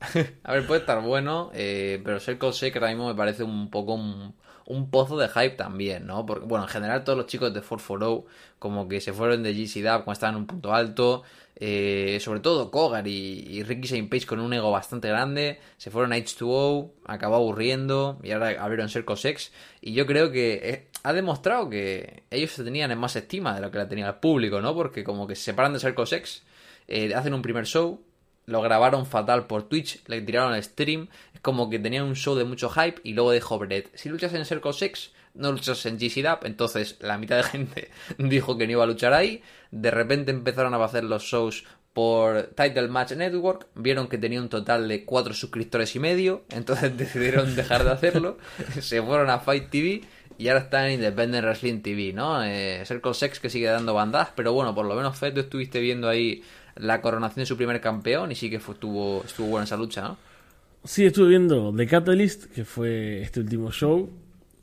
[0.44, 3.94] A ver, puede estar bueno, eh, pero Circle Shake ahora mismo me parece un poco
[3.94, 6.24] un, pozo de hype también, ¿no?
[6.24, 9.82] Porque, bueno, en general todos los chicos de 440 como que se fueron de GC
[9.82, 11.22] Dub cuando estaban en un punto alto,
[11.56, 16.12] eh, sobre todo Kogar y, Ricky Shane Page con un ego bastante grande, se fueron
[16.12, 21.12] a H2O, acabó aburriendo y ahora abrieron Circle Sex y yo creo que eh, ha
[21.12, 24.60] demostrado que ellos se tenían en más estima de lo que la tenía el público,
[24.60, 24.74] ¿no?
[24.74, 26.42] Porque como que se separan de Circle Sex,
[26.86, 28.00] eh, hacen un primer show,
[28.48, 32.34] lo grabaron fatal por Twitch, le tiraron el stream, es como que tenían un show
[32.34, 35.98] de mucho hype y luego dijo Brett, si luchas en Circle Sex, no luchas en
[35.98, 39.90] GC Dub, entonces la mitad de gente dijo que no iba a luchar ahí, de
[39.90, 44.88] repente empezaron a hacer los shows por Title Match Network, vieron que tenía un total
[44.88, 48.38] de 4 suscriptores y medio, entonces decidieron dejar de hacerlo,
[48.80, 50.00] se fueron a Fight TV
[50.38, 52.42] y ahora están en Independent Wrestling TV, ¿no?
[52.44, 55.80] Eh, Circle Sex que sigue dando bandas, pero bueno, por lo menos Fed tú estuviste
[55.80, 56.42] viendo ahí
[56.78, 60.02] la coronación de su primer campeón y sí que fue, estuvo, estuvo buena esa lucha,
[60.02, 60.16] ¿no?
[60.84, 64.08] Sí, estuve viendo The Catalyst, que fue este último show,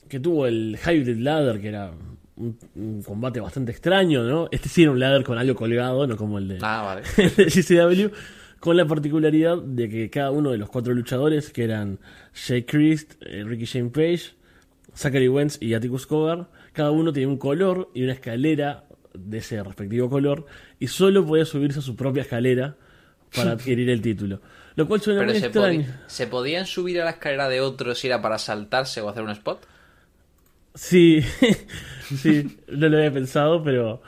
[0.07, 1.91] que tuvo el Hybrid Ladder, que era
[2.37, 4.47] un, un combate bastante extraño, ¿no?
[4.51, 7.01] Este sí era un ladder con algo colgado, no como el de, Ah, vale.
[7.35, 8.15] de GCW,
[8.59, 11.99] con la particularidad de que cada uno de los cuatro luchadores, que eran
[12.33, 14.33] Jay Christ, eh, Ricky Shane Page,
[14.95, 18.84] Zachary Wentz y Atticus Cogar, cada uno tenía un color y una escalera
[19.17, 20.45] de ese respectivo color,
[20.79, 22.77] y solo podía subirse a su propia escalera
[23.33, 24.41] para adquirir el título.
[24.75, 25.85] Lo cual suena Pero muy se, extraño.
[26.07, 29.31] ¿se podían subir a la escalera de otros si era para saltarse o hacer un
[29.31, 29.65] spot?
[30.73, 31.21] Sí,
[32.15, 34.01] sí, no lo había pensado, pero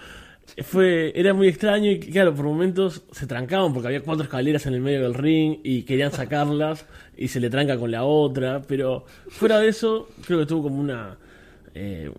[0.63, 4.73] fue era muy extraño y claro, por momentos se trancaban porque había cuatro escaleras en
[4.73, 9.05] el medio del ring y querían sacarlas y se le tranca con la otra, pero
[9.29, 11.17] fuera de eso creo que tuvo como una
[11.73, 12.11] eh,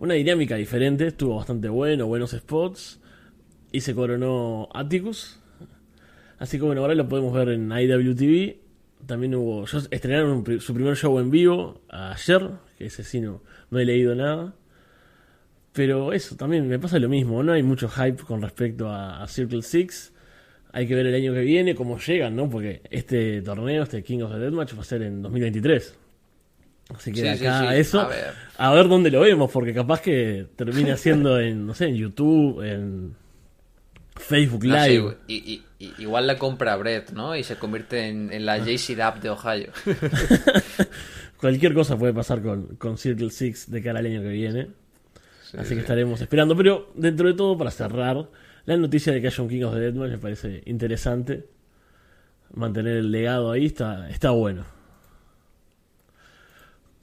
[0.00, 3.00] una dinámica diferente, estuvo bastante bueno, buenos spots
[3.72, 5.40] y se coronó Atticus.
[6.38, 8.56] Así que bueno, ahora lo podemos ver en IWTV.
[9.06, 9.64] También hubo.
[9.64, 14.14] Estrenaron un su primer show en vivo ayer, que ese sí no, no he leído
[14.14, 14.54] nada.
[15.72, 17.42] Pero eso, también me pasa lo mismo.
[17.42, 20.12] No hay mucho hype con respecto a, a Circle Six.
[20.72, 22.48] Hay que ver el año que viene cómo llegan, ¿no?
[22.48, 25.98] Porque este torneo, este King of the Deathmatch, va a ser en 2023.
[26.96, 27.76] Así que Sí, acá sí.
[27.78, 28.32] eso, A ver.
[28.58, 32.62] a ver dónde lo vemos, porque capaz que termina siendo en, no sé, en YouTube,
[32.62, 33.14] en
[34.16, 35.16] Facebook No Live.
[35.26, 37.34] y, y- y- igual la compra Brett, ¿no?
[37.36, 39.72] Y se convierte en, en la JC Dub de Ohio.
[41.40, 44.68] Cualquier cosa puede pasar con, con Circle Six de cara al año que viene.
[45.50, 45.74] Sí, Así sí.
[45.74, 46.56] que estaremos esperando.
[46.56, 48.28] Pero dentro de todo, para cerrar,
[48.64, 51.44] la noticia de que haya un King of the Deathmatch me parece interesante.
[52.54, 54.64] Mantener el legado ahí está, está bueno.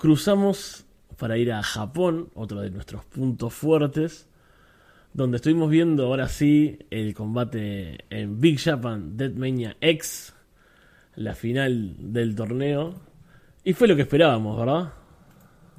[0.02, 0.84] Cruzamos
[1.20, 4.28] para ir a Japón, otro de nuestros puntos fuertes.
[5.14, 10.34] Donde estuvimos viendo ahora sí el combate en Big Japan Deathmania X,
[11.14, 12.96] la final del torneo.
[13.64, 14.92] Y fue lo que esperábamos, ¿verdad?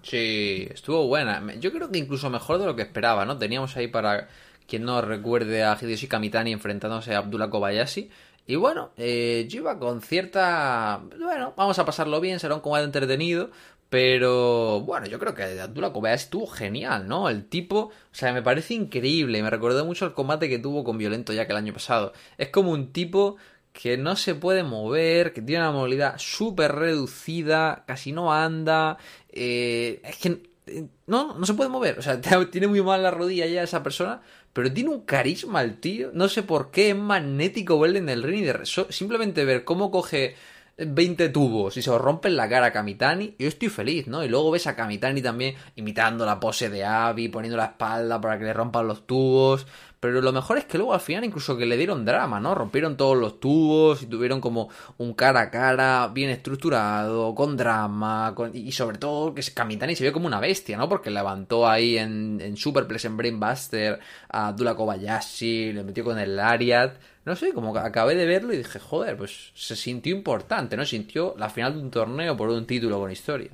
[0.02, 1.42] Sí, estuvo buena.
[1.58, 3.38] Yo creo que incluso mejor de lo que esperaba, ¿no?
[3.38, 4.28] Teníamos ahí para
[4.68, 8.08] quien no recuerde a Hideyoshi Kamitani enfrentándose a Abdullah Kobayashi.
[8.46, 11.00] Y bueno, eh, yo iba con cierta...
[11.18, 13.50] Bueno, vamos a pasarlo bien, será un combate entretenido.
[13.92, 17.28] Pero bueno, yo creo que Abdullah Kobayashi estuvo genial, ¿no?
[17.28, 19.42] El tipo, o sea, me parece increíble.
[19.42, 22.14] Me recordó mucho el combate que tuvo con Violento ya que el año pasado.
[22.38, 23.36] Es como un tipo
[23.74, 28.96] que no se puede mover, que tiene una movilidad súper reducida, casi no anda.
[29.30, 31.98] eh, es que eh, no, no se puede mover.
[31.98, 32.18] O sea,
[32.50, 34.22] tiene muy mal la rodilla ya esa persona,
[34.54, 36.10] pero tiene un carisma el tío.
[36.14, 39.64] No sé por qué es magnético verle en el ring y de re- simplemente ver
[39.64, 40.34] cómo coge
[40.78, 44.24] 20 tubos y se os rompe en la cara a Kamitani, yo estoy feliz, ¿no?
[44.24, 48.38] Y luego ves a Kamitani también imitando la pose de Abby, poniendo la espalda para
[48.38, 49.66] que le rompan los tubos.
[50.02, 52.56] Pero lo mejor es que luego al final incluso que le dieron drama, ¿no?
[52.56, 58.34] Rompieron todos los tubos y tuvieron como un cara a cara bien estructurado, con drama,
[58.52, 60.88] y sobre todo que Kamitani se vio como una bestia, ¿no?
[60.88, 66.34] Porque levantó ahí en, en Superplex en Brainbuster a Abdullah Kobayashi, le metió con el
[66.34, 66.96] Lariat.
[67.24, 70.84] No sé, como acabé de verlo y dije, joder, pues se sintió importante, ¿no?
[70.84, 73.52] Sintió la final de un torneo por un título con historia.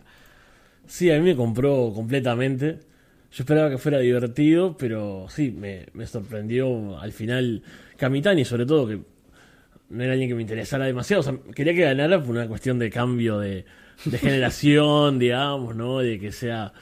[0.86, 2.88] Sí, a mí me compró completamente.
[3.30, 7.62] Yo esperaba que fuera divertido, pero sí, me, me sorprendió al final
[7.96, 9.00] Kamitani, sobre todo, que
[9.90, 11.20] no era alguien que me interesara demasiado.
[11.20, 13.64] O sea, quería que ganara por una cuestión de cambio de,
[14.04, 15.98] de generación, digamos, ¿no?
[15.98, 16.72] De que sea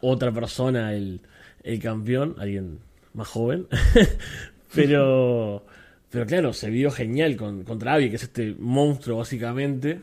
[0.00, 1.20] otra persona el,
[1.62, 2.78] el campeón, alguien
[3.12, 3.66] más joven.
[4.74, 5.64] pero,
[6.10, 10.00] pero claro, se vio genial con, contra Abby, que es este monstruo básicamente.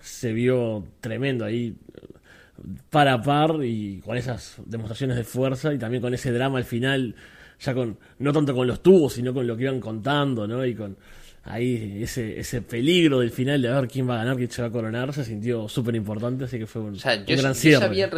[0.00, 1.74] Se vio tremendo ahí
[2.90, 6.64] par a par y con esas demostraciones de fuerza y también con ese drama al
[6.64, 7.14] final,
[7.60, 10.64] ya con no tanto con los tubos, sino con lo que iban contando, ¿no?
[10.64, 10.96] Y con
[11.44, 14.62] ahí ese, ese peligro del final de a ver quién va a ganar, quién se
[14.62, 17.36] va a coronar, se sintió súper importante, así que fue un, O sea, un yo,
[17.36, 18.10] gran yo cierre.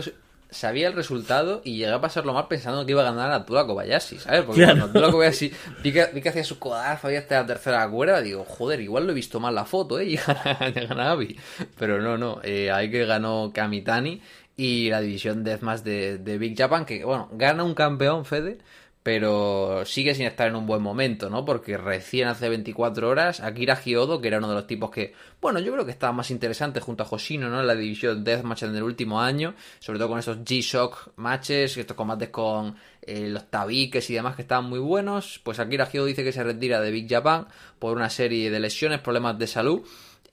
[0.51, 4.19] Sabía el resultado y llegué a pasarlo mal pensando que iba a ganar Abdullah Kobayashi,
[4.19, 4.43] ¿sabes?
[4.43, 4.79] Porque Claro.
[4.79, 8.21] cuando Abdullah Kobayashi vi que, vi que hacía su codazo ahí hasta la tercera cuerda,
[8.23, 10.05] digo, joder, igual lo he visto mal la foto, ¿eh?
[10.07, 11.37] Y gana, gana Abby.
[11.79, 14.23] Pero no, no, eh, ahí que ganó Kamitani
[14.57, 18.59] y la división Deathmatch de, de Big Japan, que, bueno, gana un campeón, Fede,
[19.07, 21.45] pero sigue sin estar en un buen momento, ¿no?
[21.45, 25.61] Porque recién hace 24 horas, Akira Hyodo, que era uno de los tipos que, bueno,
[25.61, 27.61] yo creo que estaba más interesante junto a Hoshino, ¿no?
[27.61, 31.97] En la división Deathmatch en el último año, sobre todo con esos G-Shock matches, estos
[31.97, 36.25] combates con eh, los tabiques y demás que estaban muy buenos, pues Akira Hyodo dice
[36.25, 37.47] que se retira de Big Japan
[37.79, 39.87] por una serie de lesiones, problemas de salud.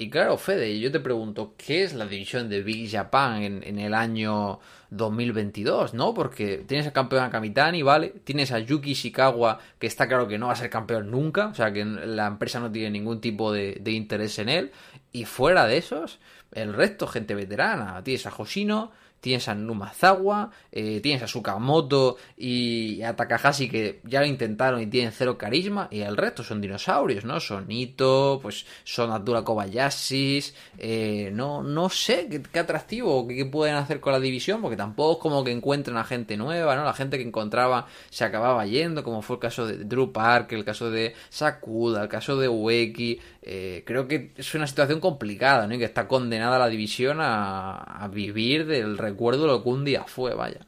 [0.03, 3.79] Y claro, Fede, yo te pregunto, ¿qué es la división de Big Japan en, en
[3.79, 6.13] el año 2022, ¿no?
[6.13, 8.13] Porque tienes al campeón a Kamitani, ¿vale?
[8.25, 11.55] Tienes a Yuki Ishikawa, que está claro que no va a ser campeón nunca, o
[11.55, 14.71] sea que la empresa no tiene ningún tipo de, de interés en él.
[15.13, 16.19] Y fuera de esos,
[16.51, 18.03] el resto, gente veterana.
[18.03, 18.91] Tienes a Hoshino,
[19.23, 24.87] tienes a Numazawa, eh, tienes a Sukamoto y a Takahashi que ya lo intentaron y
[24.87, 27.39] tienen cero carisma, y el resto son dinosaurios, ¿no?
[27.39, 30.43] Son Ito, pues son Atura Kobayashi,
[30.77, 35.13] eh, no, no sé qué, atractivo, qué, qué, pueden hacer con la división, porque tampoco
[35.13, 36.83] es como que encuentren a gente nueva, ¿no?
[36.83, 40.65] La gente que encontraba se acababa yendo, como fue el caso de Drew Parker, el
[40.65, 45.75] caso de Sakuda, el caso de Ueki, eh, creo que es una situación complicada, ¿no?
[45.75, 50.05] Y que está condenada la división a, vivir del recuerdo de lo que un día
[50.07, 50.61] fue, vaya.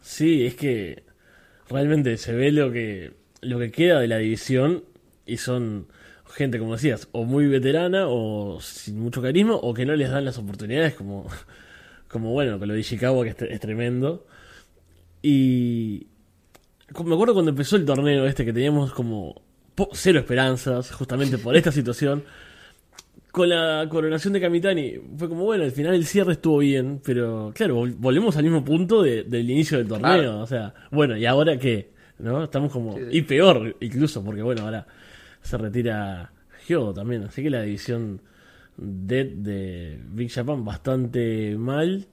[0.00, 1.02] Sí, es que
[1.68, 4.84] realmente se ve lo que, lo que queda de la división
[5.26, 5.88] y son
[6.26, 10.24] gente, como decías, o muy veterana o sin mucho carisma o que no les dan
[10.24, 11.26] las oportunidades como,
[12.08, 14.24] como bueno, con lo de Ishikawa que es tremendo.
[15.20, 16.06] Y
[17.04, 19.42] me acuerdo cuando empezó el torneo este que teníamos como
[19.92, 22.24] cero esperanzas, justamente por esta situación.
[23.30, 27.50] Con la coronación de Kamitani, fue como, bueno, al final el cierre estuvo bien, pero
[27.54, 30.12] claro, volvemos al mismo punto de, del inicio del torneo.
[30.12, 30.40] Claro.
[30.40, 31.92] O sea, bueno, ¿y ahora qué?
[32.18, 32.44] ¿No?
[32.44, 32.94] Estamos como.
[32.96, 33.18] Sí, sí.
[33.18, 34.86] Y peor, incluso, porque bueno, ahora
[35.40, 36.30] se retira
[36.68, 37.24] Hyogo también.
[37.24, 38.20] Así que la división
[38.76, 42.06] Dead de Big Japan bastante mal.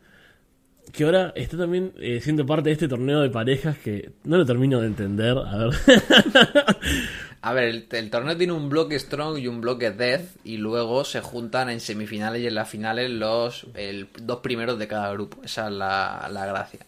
[0.91, 4.45] Que ahora está también eh, siendo parte de este torneo de parejas que no lo
[4.45, 5.37] termino de entender.
[5.37, 5.73] A ver.
[7.41, 11.05] A ver, el, el, torneo tiene un bloque Strong y un bloque Death y luego
[11.05, 15.41] se juntan en semifinales y en las finales los el, dos primeros de cada grupo.
[15.43, 16.85] Esa es la, la gracia.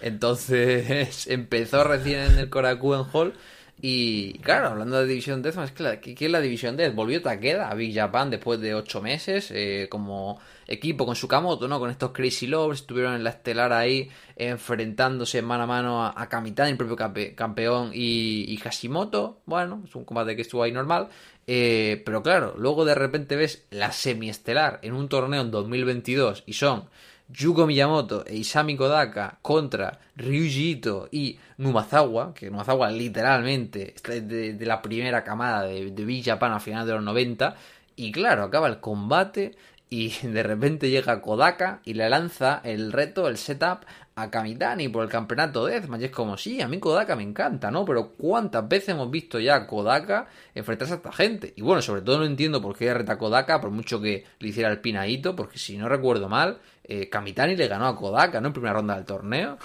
[0.00, 3.34] Entonces empezó recién en el Korakuen Hall
[3.82, 6.94] y claro, hablando de División Death, es que la, ¿qué, es la División Death?
[6.94, 11.78] Volvió Takeda a Big Japan después de ocho meses eh, como equipo con Sukamoto, ¿no?
[11.80, 16.68] Con estos Crazy Lovers, estuvieron en la estelar ahí enfrentándose mano a mano a, a
[16.68, 19.40] el propio campe, campeón, y, y, Hashimoto.
[19.46, 21.08] Bueno, es un combate que estuvo ahí normal.
[21.46, 26.52] Eh, pero claro, luego de repente ves la semiestelar en un torneo en 2022 y
[26.52, 26.84] son
[27.32, 34.56] Yuko Miyamoto e Isami Kodaka contra Ryuji Ito y Numazawa, que Numazawa literalmente es de,
[34.66, 37.54] la primera camada de, de Big Japan a finales de los 90.
[37.96, 39.56] Y claro, acaba el combate
[39.90, 43.84] y de repente llega Kodaka y le lanza el reto, el setup
[44.16, 46.02] a Kamitani por el campeonato Deathmatch.
[46.02, 47.84] Es como, sí, a mí Kodaka me encanta, ¿no?
[47.84, 51.52] Pero ¿cuántas veces hemos visto ya a Kodaka enfrentarse a esta gente?
[51.56, 54.70] Y bueno, sobre todo no entiendo por qué reta Kodaka, por mucho que le hiciera
[54.70, 58.48] el pinadito, porque si no recuerdo mal, eh, Kamitani le ganó a Kodaka, ¿no?
[58.48, 59.58] En primera ronda del torneo.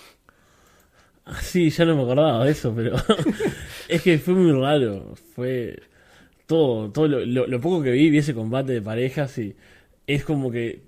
[1.41, 2.95] Sí, ya no me acordaba de eso, pero
[3.87, 5.15] es que fue muy raro.
[5.35, 5.81] Fue
[6.45, 9.55] todo, todo lo, lo, lo poco que vi, vi ese combate de parejas y
[10.07, 10.83] es como que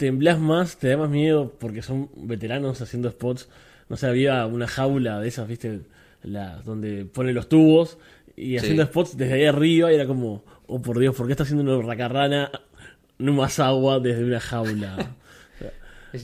[0.00, 3.50] temblás más, te da más miedo porque son veteranos haciendo spots.
[3.90, 5.80] No sé, había una jaula de esas, viste,
[6.22, 7.98] la, donde ponen los tubos
[8.34, 8.88] y haciendo sí.
[8.88, 11.86] spots desde ahí arriba y era como, oh por Dios, ¿por qué está haciendo una
[11.86, 12.50] racarrana
[13.18, 15.16] no más agua desde una jaula?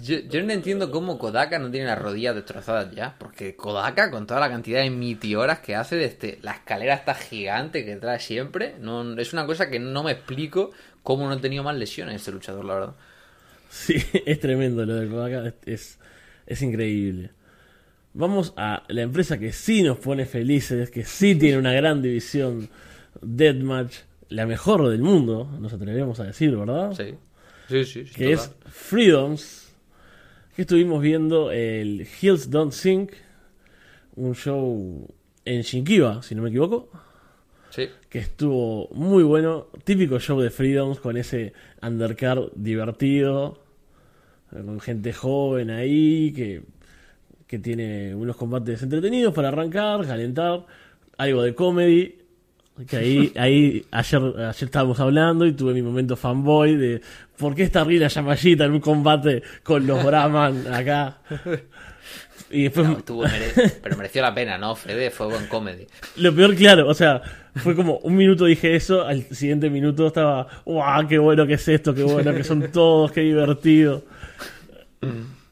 [0.03, 3.15] Yo, yo, no entiendo cómo Kodaka no tiene las rodillas destrozadas ya.
[3.21, 7.15] Porque Kodaka, con toda la cantidad de meteoras que hace desde este, la escalera esta
[7.15, 10.73] gigante que trae siempre, no, es una cosa que no me explico
[11.05, 12.95] cómo no he tenido más lesiones este luchador, la verdad.
[13.69, 13.95] Sí,
[14.27, 15.99] es tremendo lo de Kodaka, es,
[16.47, 17.31] es, increíble.
[18.15, 22.69] Vamos a la empresa que sí nos pone felices, que sí tiene una gran división
[23.21, 23.97] Deathmatch,
[24.29, 26.93] la mejor del mundo, nos atrevemos a decir, ¿verdad?
[26.93, 27.15] Sí.
[27.69, 29.75] Sí, sí, sí, que es Freedoms,
[30.55, 33.13] que estuvimos viendo el Hills Don't Sink,
[34.15, 35.07] un show
[35.45, 36.89] en Shinkiba, si no me equivoco.
[37.71, 37.89] Sí.
[38.17, 39.67] Que estuvo muy bueno.
[39.85, 41.53] Típico show de Freedoms con ese
[41.83, 43.63] undercard divertido.
[44.51, 46.63] Con gente joven ahí que,
[47.47, 50.65] que tiene unos combates entretenidos para arrancar, calentar.
[51.19, 52.15] Algo de comedy.
[52.89, 57.03] Que ahí, ahí ayer, ayer estábamos hablando y tuve mi momento fanboy de
[57.37, 61.19] ¿por qué está Rina Yamashita en un combate con los Brahman acá?
[62.57, 62.89] Y después...
[62.89, 63.53] No, tuvo, mere...
[63.83, 64.75] pero mereció la pena, ¿no?
[64.75, 65.87] Fede fue buen comedy.
[66.17, 67.21] Lo peor, claro, o sea,
[67.57, 71.07] fue como un minuto dije eso, al siguiente minuto estaba, ¡guau!
[71.07, 71.95] ¡Qué bueno que es esto!
[71.95, 73.13] ¡Qué bueno que son todos!
[73.13, 74.05] ¡Qué divertido!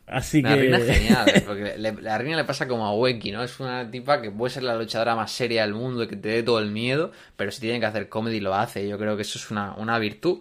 [0.06, 0.70] Así la que.
[0.70, 1.42] Es genial, ¿eh?
[1.46, 3.42] porque le, la Rina le pasa como a Wenky, ¿no?
[3.42, 6.28] Es una tipa que puede ser la luchadora más seria del mundo y que te
[6.28, 8.88] dé todo el miedo, pero si tiene que hacer comedy lo hace.
[8.88, 10.38] Yo creo que eso es una, una virtud.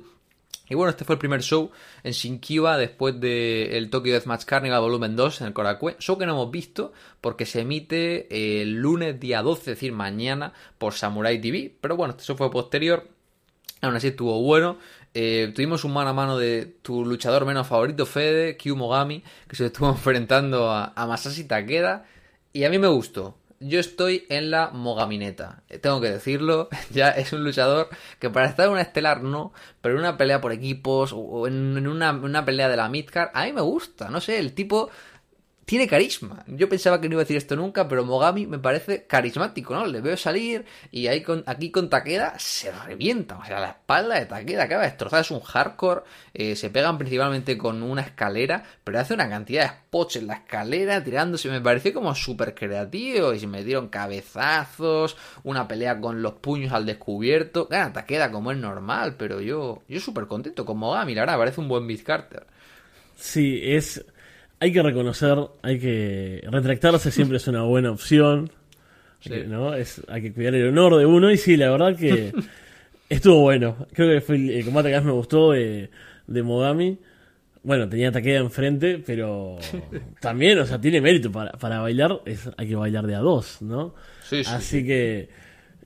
[0.70, 1.72] Y bueno, este fue el primer show
[2.04, 5.98] en Shinkiba después del de Tokyo Deathmatch Carnival Volumen 2 en el Korakuen.
[6.00, 10.54] Show que no hemos visto porque se emite el lunes día 12, es decir, mañana
[10.78, 11.76] por Samurai TV.
[11.82, 13.10] Pero bueno, este show fue posterior.
[13.82, 14.78] Aún así estuvo bueno.
[15.14, 19.58] Eh, tuvimos un mano a mano de tu luchador menos favorito, Fede, Kyu Mogami, que
[19.58, 22.06] se estuvo enfrentando a, a Masashi Takeda.
[22.54, 23.38] Y a mí me gustó.
[23.68, 25.64] Yo estoy en la Mogamineta.
[25.70, 27.90] Eh, Tengo que decirlo, ya es un luchador
[28.20, 31.88] que para estar en una estelar no, pero en una pelea por equipos o en
[31.88, 34.10] una pelea de la midcard, a mí me gusta.
[34.10, 34.90] No sé, el tipo
[35.66, 36.44] tiene carisma.
[36.48, 39.86] Yo pensaba que no iba a decir esto nunca, pero Mogami me parece carismático, ¿no?
[39.86, 43.38] Le veo salir y ahí con, aquí con Takeda se revienta.
[43.38, 45.22] O sea, la espalda de Takeda acaba destrozada.
[45.22, 46.02] Es un hardcore.
[46.34, 50.34] eh, se pegan principalmente con una escalera, pero hace una cantidad de spots en la
[50.36, 51.50] escalera tirándose.
[51.50, 55.16] Me pareció como súper creativo y se me dieron cabezazos.
[55.44, 57.68] Una pelea con los puños al descubierto.
[57.70, 61.16] Gana Takeda como es normal, pero yo, yo súper contento con Mogami.
[61.16, 62.46] La verdad, parece un buen Miss Carter.
[63.16, 64.04] Sí, es.
[64.64, 66.42] Hay que reconocer, hay que.
[66.50, 68.50] Retractarse siempre es una buena opción.
[69.20, 69.44] Sí.
[69.46, 69.74] ¿no?
[69.74, 71.30] Es, hay que cuidar el honor de uno.
[71.30, 72.32] Y sí, la verdad que
[73.10, 73.88] estuvo bueno.
[73.92, 75.90] Creo que fue el, el combate que más me gustó de,
[76.28, 76.98] de Mogami.
[77.62, 79.58] Bueno, tenía Takeda enfrente, pero
[80.22, 82.22] también, o sea, tiene mérito para, para bailar.
[82.26, 83.96] Es, hay que bailar de a dos, ¿no?
[84.24, 85.28] Sí, sí, Así que.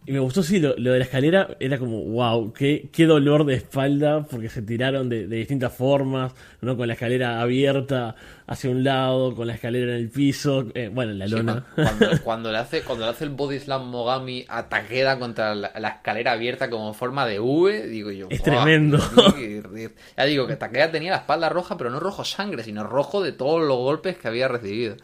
[0.07, 3.45] Y me gustó, sí, lo, lo de la escalera era como, wow, qué, qué dolor
[3.45, 6.77] de espalda, porque se tiraron de, de distintas formas, ¿no?
[6.77, 8.15] Con la escalera abierta
[8.47, 11.65] hacia un lado, con la escalera en el piso, eh, bueno, en la lona.
[11.75, 15.53] cu- cuando, cuando le hace cuando le hace el body slam Mogami a Takeda contra
[15.55, 18.27] la, la escalera abierta como en forma de V, digo yo.
[18.29, 18.99] Es "Buah, tremendo".
[19.35, 19.93] qué rir".
[20.15, 23.33] Ya digo que Takeda tenía la espalda roja, pero no rojo sangre, sino rojo de
[23.33, 24.95] todos los golpes que había recibido.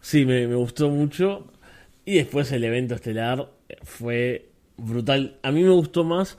[0.00, 1.46] Sí, me, me gustó mucho.
[2.04, 3.48] Y después el evento estelar
[3.82, 5.38] fue brutal.
[5.42, 6.38] A mí me gustó más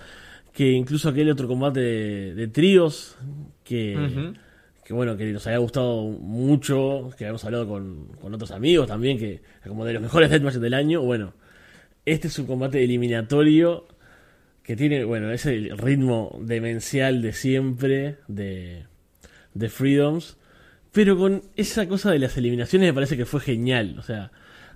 [0.54, 3.18] que incluso aquel otro combate de, de tríos
[3.64, 4.34] que,
[4.90, 9.42] bueno, que nos había gustado mucho, que habíamos hablado con, con otros amigos también, que
[9.68, 11.02] como de los mejores deathmatches del año.
[11.02, 11.34] Bueno,
[12.06, 13.88] este es un combate eliminatorio
[14.62, 18.86] que tiene, bueno, es el ritmo demencial de siempre de,
[19.54, 20.38] de Freedoms,
[20.92, 24.32] pero con esa cosa de las eliminaciones me parece que fue genial, o sea,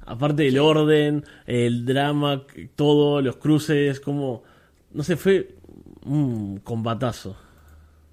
[0.07, 2.43] aparte del orden, el drama,
[2.75, 4.43] todo, los cruces, como,
[4.91, 5.55] no sé, fue
[6.05, 7.35] un combatazo.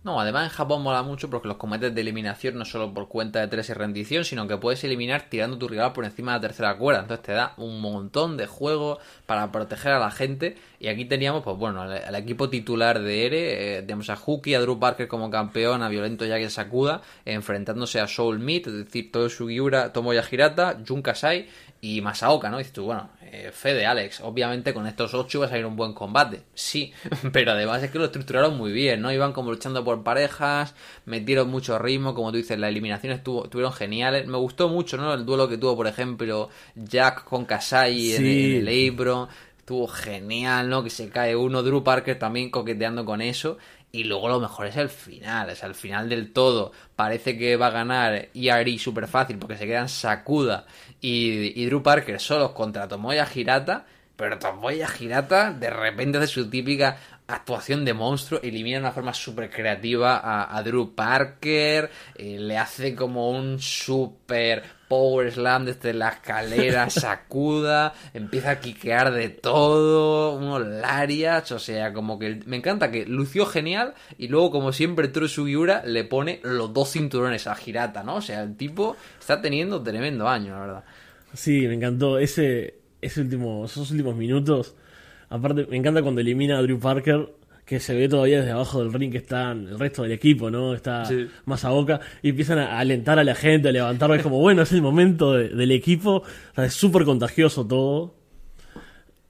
[0.05, 3.41] No, además en Japón mola mucho porque los combates de eliminación no solo por cuenta
[3.41, 6.41] de tres y rendición, sino que puedes eliminar tirando tu rival por encima de la
[6.43, 7.01] tercera cuerda.
[7.01, 10.59] Entonces te da un montón de juego para proteger a la gente.
[10.85, 14.53] Y aquí teníamos, pues bueno, al, al equipo titular de Ere, eh, tenemos a Huki,
[14.55, 19.11] a Drew Parker como campeón, a Violento Yagi Sakuda, enfrentándose a Soul Meat, es decir,
[19.11, 21.49] Toyo Sugiura, Tomoya Hirata, Jun Kasai
[21.81, 22.57] y Masaoka, ¿no?
[22.57, 25.75] Y dices tú, bueno, eh, Fede, Alex, obviamente con estos ocho va a salir un
[25.75, 26.43] buen combate.
[26.53, 26.93] Sí,
[27.33, 29.11] pero además es que lo estructuraron muy bien, ¿no?
[29.11, 30.75] Iban como luchando por parejas,
[31.07, 34.27] metieron mucho ritmo, como tú dices, las eliminaciones estuvo, estuvieron geniales.
[34.27, 35.15] Me gustó mucho, ¿no?
[35.15, 38.57] El duelo que tuvo, por ejemplo, Jack con Kasai en, Sí.
[38.57, 39.29] en el Abro.
[39.65, 40.85] Estuvo genial, ¿no?
[40.85, 43.57] Que se cae uno, Drew Parker también coqueteando con eso.
[43.93, 46.73] Y luego lo mejor es el final, es el final del todo.
[46.95, 50.67] Parece que va a ganar ERE súper fácil porque se quedan Sakuda
[51.01, 53.87] y, y Drew Parker solos contra Tomoya Hirata.
[54.17, 59.15] Pero Tomoya Hirata de repente hace su típica actuación de monstruo, elimina de una forma
[59.15, 65.95] súper creativa a, a Drew Parker, eh, le hace como un super power slam desde
[65.95, 72.57] la escalera, sacuda, empieza a quiquear de todo, unos lariats, o sea, como que me
[72.57, 77.47] encanta que lució genial y luego como siempre Toru Sugiura le pone los dos cinturones
[77.47, 78.17] a Hirata, ¿no?
[78.17, 80.85] O sea, el tipo está teniendo tremendo año, la verdad.
[81.33, 84.75] Sí, me encantó ese, ese último, esos últimos minutos.
[85.35, 87.29] Aparte, me encanta cuando elimina a Drew Parker,
[87.65, 90.75] que se ve todavía desde abajo del ring que están el resto del equipo, ¿no?
[90.75, 91.27] Está Sí.
[91.47, 94.15] más a boca y empiezan a alentar a la gente, a levantarlo.
[94.15, 96.17] Es como, bueno, es el momento de- del equipo.
[96.19, 96.25] O
[96.55, 98.15] sea, es súper contagioso todo.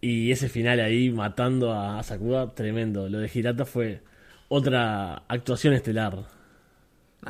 [0.01, 3.09] Y ese final ahí matando a Sakuda, tremendo.
[3.09, 4.03] Lo de Hirata fue
[4.49, 6.25] otra actuación estelar.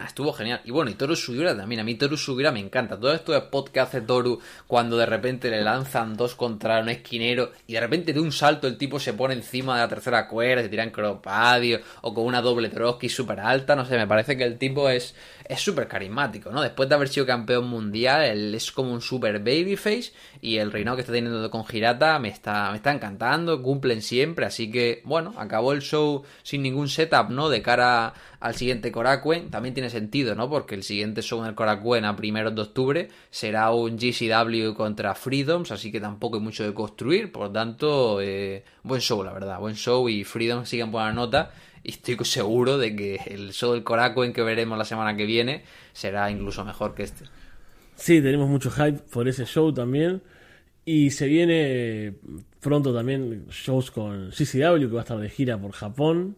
[0.07, 0.61] Estuvo genial.
[0.65, 1.81] Y bueno, y Toru Sugiura también.
[1.81, 2.99] A mí Toru Sugiura me encanta.
[2.99, 6.89] Todo esto de pod que hace Toru cuando de repente le lanzan dos contra un
[6.89, 10.29] esquinero y de repente de un salto el tipo se pone encima de la tercera
[10.29, 13.77] cuerda, se tira en cropadio o con una doble troski súper alta.
[13.77, 15.15] No sé, me parece que el tipo es
[15.49, 16.63] es súper carismático, ¿no?
[16.63, 20.97] Después de haber sido campeón mundial, él es como un super babyface y el reinado
[20.97, 25.35] que está teniendo con Hirata me está, me está encantando, cumplen siempre, así que, bueno,
[25.37, 27.49] acabó el show sin ningún setup, ¿no?
[27.49, 30.49] De cara al siguiente Korakuen, también tiene sentido, ¿no?
[30.49, 35.15] Porque el siguiente show en el Korakuen a primeros de octubre será un GCW contra
[35.15, 39.33] Freedoms, así que tampoco hay mucho de construir, por lo tanto, eh, buen show, la
[39.33, 43.73] verdad, buen show y Freedoms siguen buena nota y estoy seguro de que el show
[43.73, 47.25] del Korakuen que veremos la semana que viene será incluso mejor que este.
[47.97, 50.23] Sí, tenemos mucho hype por ese show también.
[50.87, 52.15] Y se viene
[52.61, 56.37] pronto también shows con CCW, que va a estar de gira por Japón.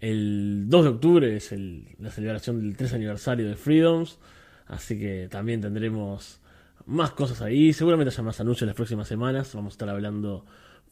[0.00, 1.54] El 2 de octubre es
[1.98, 4.18] la celebración del 3 aniversario de Freedoms.
[4.66, 6.40] Así que también tendremos
[6.86, 7.72] más cosas ahí.
[7.72, 9.54] Seguramente haya más anuncios en las próximas semanas.
[9.54, 10.46] Vamos a estar hablando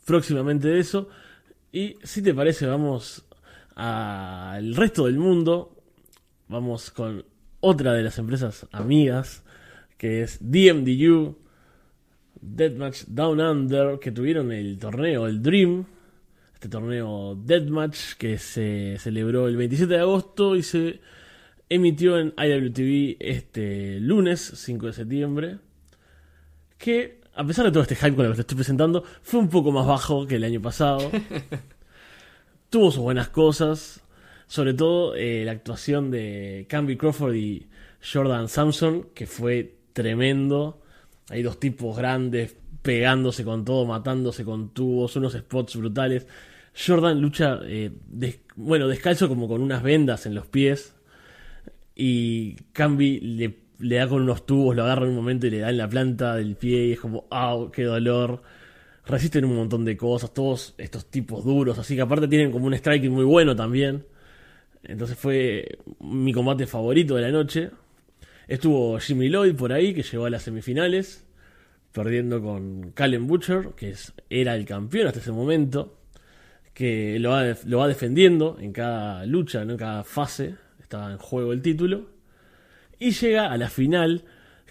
[0.04, 1.08] próximamente de eso.
[1.72, 3.24] Y si te parece, vamos
[3.74, 5.74] al resto del mundo.
[6.48, 7.24] Vamos con
[7.60, 9.42] otra de las empresas amigas,
[9.96, 11.36] que es DMDU,
[12.40, 15.86] Deathmatch Down Under, que tuvieron el torneo, el Dream,
[16.58, 20.98] este torneo Deathmatch que se celebró el 27 de agosto y se
[21.68, 25.58] emitió en IWTV este lunes 5 de septiembre,
[26.76, 29.48] que a pesar de todo este hype con el que te estoy presentando, fue un
[29.48, 31.12] poco más bajo que el año pasado.
[32.70, 34.02] Tuvo sus buenas cosas,
[34.48, 37.68] sobre todo eh, la actuación de Camby Crawford y
[38.02, 40.82] Jordan Samson, que fue tremendo.
[41.28, 46.26] Hay dos tipos grandes pegándose con todo, matándose con tubos, unos spots brutales.
[46.86, 47.90] Jordan lucha, eh,
[48.54, 50.94] bueno, descalzo como con unas vendas en los pies.
[51.94, 55.70] Y Camby le, da con unos tubos, lo agarra en un momento y le da
[55.70, 57.72] en la planta del pie y es como, ¡au!
[57.72, 58.42] ¡Qué dolor!
[59.06, 62.74] Resisten un montón de cosas, todos estos tipos duros, así que aparte tienen como un
[62.74, 64.04] striking muy bueno también.
[64.84, 67.70] Entonces fue mi combate favorito de la noche.
[68.46, 71.26] Estuvo Jimmy Lloyd por ahí, que llegó a las semifinales,
[71.92, 75.97] perdiendo con Callum Butcher, que es, era el campeón hasta ese momento,
[76.78, 81.52] que lo va, lo va defendiendo en cada lucha, en cada fase, estaba en juego
[81.52, 82.06] el título.
[83.00, 84.22] Y llega a la final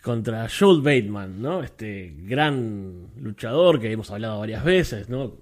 [0.02, 1.62] contra Joel Bateman, ¿no?
[1.62, 5.34] Este gran luchador que hemos hablado varias veces, ¿no?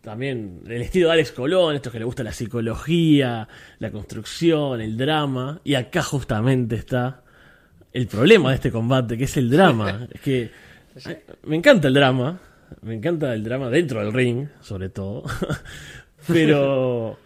[0.00, 3.46] También el estilo de Alex Colón, esto que le gusta la psicología,
[3.78, 5.60] la construcción, el drama.
[5.62, 7.22] Y acá justamente está
[7.92, 10.08] el problema de este combate, que es el drama.
[10.12, 10.50] es que
[11.44, 12.40] me encanta el drama,
[12.82, 15.24] me encanta el drama dentro del ring, sobre todo.
[16.26, 17.18] Pero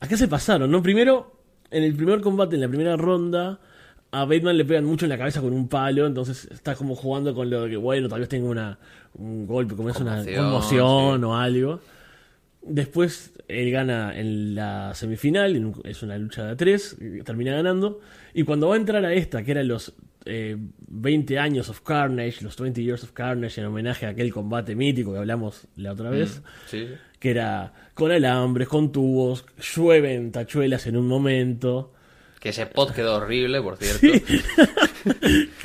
[0.00, 0.82] acá se pasaron, ¿no?
[0.82, 1.32] Primero,
[1.70, 3.58] en el primer combate, en la primera ronda,
[4.10, 7.34] a Bateman le pegan mucho en la cabeza con un palo, entonces está como jugando
[7.34, 8.78] con lo de que, bueno, tal vez tenga una,
[9.14, 11.80] un golpe, como es una conmoción o algo.
[12.62, 18.00] Después él gana en la semifinal, es una lucha de tres, termina ganando.
[18.32, 19.92] Y cuando va a entrar a esta, que eran los
[20.24, 24.74] 20 eh, años of Carnage, los 20 Years of Carnage, en homenaje a aquel combate
[24.74, 26.40] mítico que hablamos la otra vez,
[26.72, 26.76] mm,
[27.18, 29.44] que era con alambres, con tubos,
[29.74, 31.92] llueven tachuelas en un momento.
[32.40, 34.06] Que ese pod quedó horrible, por cierto.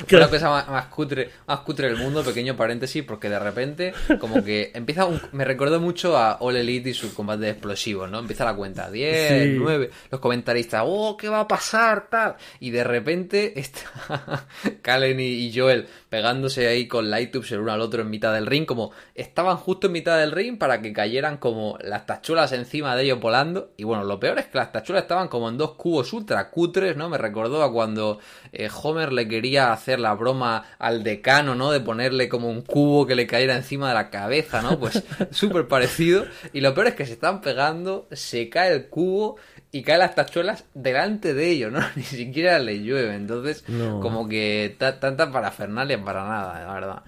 [0.06, 4.44] Fue la cosa más, cutre, más cutre del mundo, pequeño paréntesis, porque de repente, como
[4.44, 8.18] que empieza un, Me recordó mucho a All Elite y su combate explosivo, ¿no?
[8.18, 12.08] Empieza la cuenta, 10, 9, los comentaristas, oh, ¿qué va a pasar?
[12.08, 12.36] Tal.
[12.60, 14.46] Y de repente está
[14.82, 18.66] Kalen y Joel pegándose ahí con Lightups el uno al otro en mitad del ring,
[18.66, 23.04] como estaban justo en mitad del ring para que cayeran como las tachuelas encima de
[23.04, 23.70] ellos volando.
[23.76, 26.96] Y bueno, lo peor es que las tachuelas estaban como en dos cubos ultra cutres,
[26.96, 27.08] ¿no?
[27.08, 28.18] Me recordó a cuando
[28.52, 31.70] eh, Homer le quería hacer la broma al decano, ¿no?
[31.70, 34.80] De ponerle como un cubo que le cayera encima de la cabeza, ¿no?
[34.80, 36.24] Pues súper parecido.
[36.52, 39.36] Y lo peor es que se están pegando, se cae el cubo
[39.72, 41.80] y caen las tachuelas delante de ellos, ¿no?
[41.96, 43.14] Ni siquiera le llueve.
[43.14, 43.64] Entonces,
[44.00, 47.02] como que tanta parafernalia para nada, la verdad.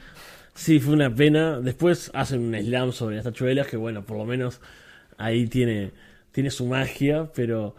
[0.55, 1.61] Sí, fue una pena.
[1.61, 4.61] Después hacen un slam sobre las tachuelas, que bueno, por lo menos
[5.19, 5.93] ahí tiene,
[6.31, 7.75] tiene su magia, pero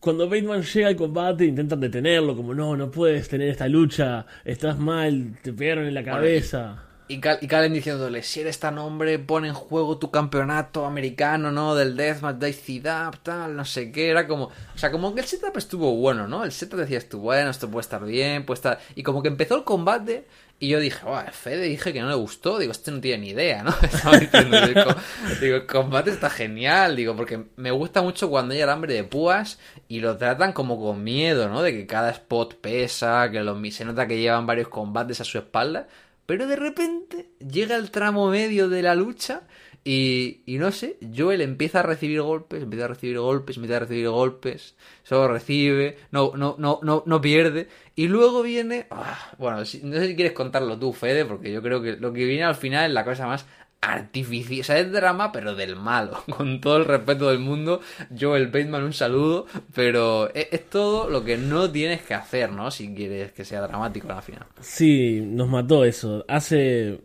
[0.00, 4.78] cuando Bateman llega al combate intentan detenerlo, como no, no puedes tener esta lucha, estás
[4.78, 6.84] mal, te pegaron en la cabeza.
[7.10, 11.74] Y, Calen diciéndole, si eres tan hombre, pon en juego tu campeonato americano, ¿no?
[11.74, 12.82] Del Deathmatch, Dice
[13.22, 14.10] tal, no sé qué.
[14.10, 14.44] Era como...
[14.44, 16.44] O sea, como que el setup estuvo bueno, ¿no?
[16.44, 18.78] El setup decías tú, bueno, esto puede estar bien, puede estar...
[18.94, 20.26] Y como que empezó el combate
[20.60, 22.58] y yo dije, oh, Fede dije que no le gustó.
[22.58, 23.72] Digo, este no tiene ni idea, ¿no?
[25.40, 26.96] Digo, el combate está genial.
[26.96, 31.04] Digo, porque me gusta mucho cuando hay alambre de púas y lo tratan como con
[31.04, 31.62] miedo, ¿no?
[31.62, 35.38] De que cada spot pesa, que los, se nota que llevan varios combates a su
[35.38, 35.86] espalda.
[36.28, 39.44] Pero de repente llega el tramo medio de la lucha
[39.82, 44.10] y, no sé, Joel empieza a recibir golpes, empieza a recibir golpes, empieza a recibir
[44.10, 47.68] golpes, solo recibe, no, no, no, no, no pierde.
[47.96, 51.80] Y luego viene, ah, bueno, no sé si quieres contarlo tú, Fede, porque yo creo
[51.80, 53.46] que lo que viene al final es la cosa más
[53.80, 56.22] artificial, o sea, es drama, pero del malo.
[56.36, 57.80] Con todo el respeto del mundo,
[58.18, 62.70] Joel Bateman, un saludo, pero es, todo lo que no tienes que hacer, ¿no?
[62.70, 64.46] Si quieres que sea dramático la final.
[64.60, 66.24] Sí, nos mató eso.
[66.28, 67.00] Hace.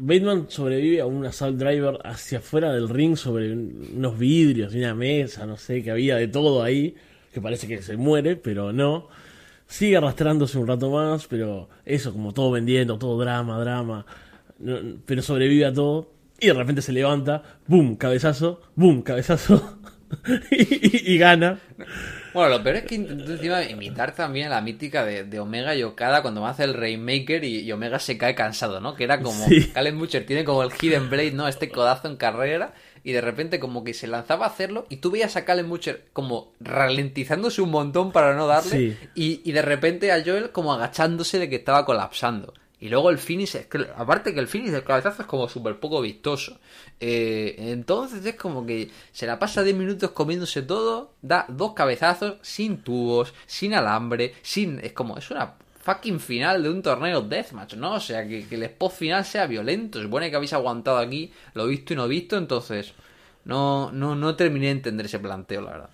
[0.00, 4.96] Bateman sobrevive a un assault driver hacia afuera del ring sobre unos vidrios y una
[4.96, 6.96] mesa, no sé, que había de todo ahí,
[7.32, 9.08] que parece que se muere, pero no.
[9.68, 14.06] Sigue arrastrándose un rato más, pero eso, como todo vendiendo, todo drama, drama.
[15.06, 19.78] pero sobrevive a todo y de repente se levanta, boom, cabezazo, boom, cabezazo,
[20.50, 21.58] y, gana.
[22.32, 25.82] Bueno, lo peor es que intentó encima imitar también la mítica de, de Omega y
[25.82, 28.94] Okada cuando hace el Rainmaker y, y Omega se cae cansado, ¿no?
[28.94, 29.46] Que era como.
[29.48, 29.68] Sí.
[29.72, 31.48] Calen Butcher tiene como el Hidden Blade, ¿no?
[31.48, 32.74] Este codazo en carrera.
[33.02, 36.06] Y de repente como que se lanzaba a hacerlo y tú veías a Calen Butcher
[36.12, 38.96] como ralentizándose un montón para no darle Sí.
[39.14, 42.52] y, y de repente a Joel como agachándose de que estaba colapsando.
[42.78, 45.80] Y luego el finish, es que, aparte que el finish del cabezazo es como súper
[45.80, 46.58] poco vistoso.
[47.00, 52.36] Eh, entonces es como que se la pasa 10 minutos comiéndose todo, da dos cabezazos
[52.42, 54.78] sin tubos, sin alambre, sin...
[54.80, 57.94] Es como, es una fucking final de un torneo deathmatch, ¿no?
[57.94, 59.98] O sea, que, que el spot final sea violento.
[59.98, 62.92] Se supone que habéis aguantado aquí lo visto y no visto, entonces
[63.44, 65.90] no, no, no terminé de entender ese planteo, la verdad.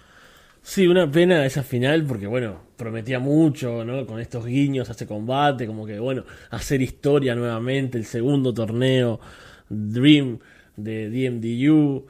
[0.62, 4.06] Sí, una pena esa final porque, bueno, prometía mucho, ¿no?
[4.06, 9.20] Con estos guiños ese combate, como que, bueno, hacer historia nuevamente, el segundo torneo,
[9.68, 10.38] Dream
[10.76, 12.06] de DMDU,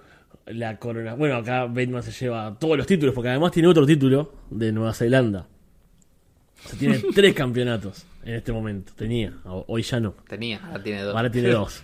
[0.47, 1.15] la corona.
[1.15, 4.93] Bueno, acá Bateman se lleva todos los títulos porque además tiene otro título de Nueva
[4.93, 5.47] Zelanda.
[6.65, 8.93] O sea, tiene tres campeonatos en este momento.
[8.95, 10.15] Tenía, hoy ya no.
[10.29, 11.17] Tenía, ahora tiene dos.
[11.17, 11.83] Ahora tiene dos.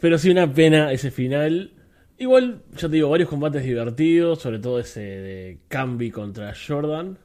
[0.00, 1.72] Pero sí, una pena ese final.
[2.20, 7.16] Igual, ya te digo, varios combates divertidos, sobre todo ese de Camby contra Jordan.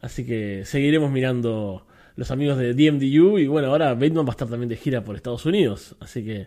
[0.00, 1.84] Así que seguiremos mirando
[2.14, 3.38] los amigos de DMDU.
[3.38, 5.96] Y bueno, ahora Bateman va a estar también de gira por Estados Unidos.
[5.98, 6.46] Así que.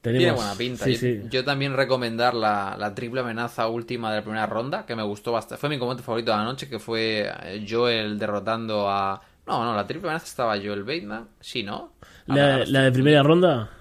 [0.00, 0.84] Tenemos, Tiene buena pinta.
[0.86, 1.22] Sí, yo, sí.
[1.28, 5.32] yo también recomendar la, la triple amenaza última de la primera ronda, que me gustó
[5.32, 5.60] bastante.
[5.60, 9.20] Fue mi combate favorito de la noche, que fue eh, Joel derrotando a...
[9.46, 11.28] No, no, la triple amenaza estaba Joel Bateman.
[11.40, 11.92] Sí, ¿no?
[12.24, 13.75] La, no, la de primera ronda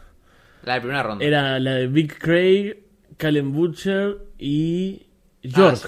[0.66, 1.24] la de primera ronda.
[1.26, 2.78] era la de Big Craig,
[3.18, 5.76] Callum Butcher y Ah, York.
[5.78, 5.88] sí,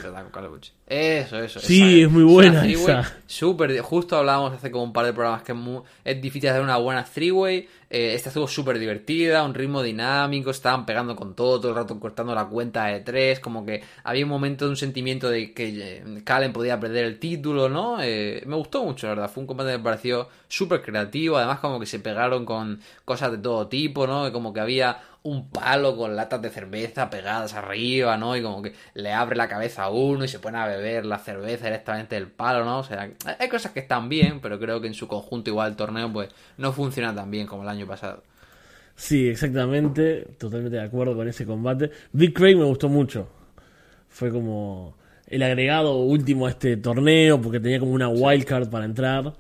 [0.90, 1.60] Eso, eso.
[1.60, 3.14] Sí, esa es muy buena three-way esa.
[3.26, 6.62] Súper, justo hablábamos hace como un par de programas que es, muy- es difícil hacer
[6.62, 7.68] una buena three-way.
[7.90, 12.00] Eh, esta estuvo súper divertida, un ritmo dinámico, estaban pegando con todo, todo el rato
[12.00, 15.98] cortando la cuenta de tres, como que había un momento de un sentimiento de que
[15.98, 17.98] eh, Calen podía perder el título, ¿no?
[18.02, 21.60] Eh, me gustó mucho, la verdad, fue un combate que me pareció súper creativo, además
[21.60, 24.32] como que se pegaron con cosas de todo tipo, ¿no?
[24.32, 28.36] Como que había un palo con latas de cerveza pegadas arriba, ¿no?
[28.38, 31.20] Y como que le abre la cabeza a uno y se pone a beber la
[31.20, 32.80] cerveza directamente del palo, ¿no?
[32.80, 33.10] O sea,
[33.40, 36.30] hay cosas que están bien, pero creo que en su conjunto igual el torneo pues
[36.58, 38.24] no funciona tan bien como el año pasado.
[38.98, 40.28] Sí, exactamente.
[40.38, 41.92] Totalmente de acuerdo con ese combate.
[42.12, 43.30] Big Craig me gustó mucho.
[44.10, 44.96] Fue como
[45.28, 49.34] el agregado último a este torneo porque tenía como una wildcard para entrar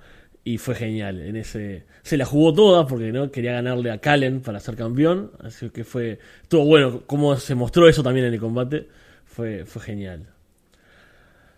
[0.43, 1.21] y fue genial.
[1.21, 5.31] En ese se la jugó toda porque no quería ganarle a Kallen para ser campeón,
[5.39, 8.87] así que fue todo bueno cómo se mostró eso también en el combate.
[9.25, 10.27] Fue fue genial.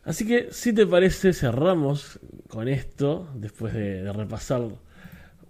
[0.10, 4.62] Así que si te parece cerramos con esto después de, de repasar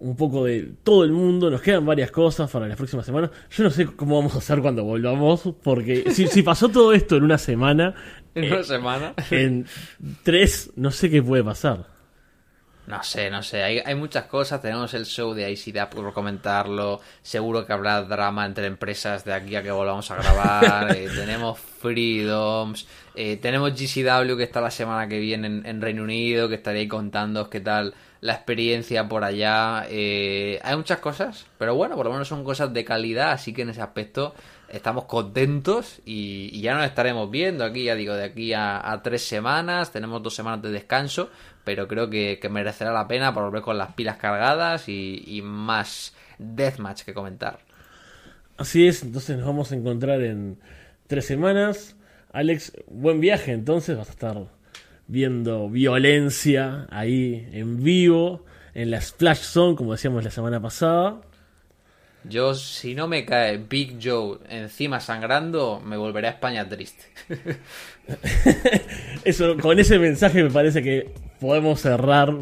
[0.00, 1.50] un poco de todo el mundo.
[1.50, 3.30] Nos quedan varias cosas para las próximas semanas.
[3.50, 7.16] Yo no sé cómo vamos a hacer cuando volvamos, porque si, si pasó todo esto
[7.16, 7.94] en una semana,
[8.34, 9.14] En eh, una semana.
[9.30, 9.66] en
[10.22, 11.86] tres, no sé qué puede pasar.
[12.90, 17.00] No sé, no sé, hay, hay muchas cosas, tenemos el show de ICDAP por comentarlo,
[17.22, 21.60] seguro que habrá drama entre empresas de aquí a que volvamos a grabar, eh, tenemos
[21.60, 26.56] Freedoms, eh, tenemos GCW que está la semana que viene en, en Reino Unido, que
[26.56, 32.06] estaréis contándoos qué tal la experiencia por allá, eh, hay muchas cosas, pero bueno, por
[32.06, 34.34] lo menos son cosas de calidad, así que en ese aspecto
[34.70, 39.92] estamos contentos y, ya nos estaremos viendo aquí, ya digo, de aquí a, tres semanas,
[39.92, 41.30] tenemos dos semanas de descanso,
[41.64, 46.14] pero creo que, merecerá la pena por volver con las pilas cargadas y, y más
[46.38, 47.60] deathmatch que comentar.
[48.56, 50.58] Así es, entonces nos vamos a encontrar en
[51.06, 51.96] tres semanas.
[52.32, 54.36] Alex, buen viaje, entonces vas a estar
[55.06, 58.44] viendo violencia ahí en vivo,
[58.74, 61.20] en la Splash Zone, como decíamos la semana pasada.
[62.24, 67.04] Yo, si no me cae Big Joe encima sangrando, me volveré a España triste.
[69.24, 71.10] Eso, con ese mensaje me parece que
[71.40, 72.34] podemos cerrar.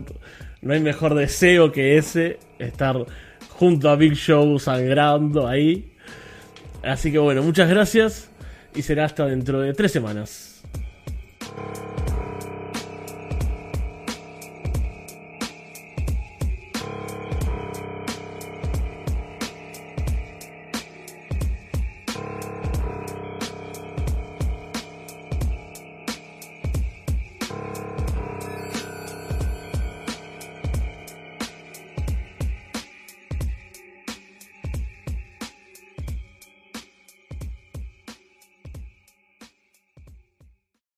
[0.60, 2.96] No hay mejor deseo que ese, estar
[3.50, 5.92] junto a Big Show sangrando ahí.
[6.82, 8.30] Así que bueno, muchas gracias
[8.74, 10.62] y será hasta dentro de tres semanas.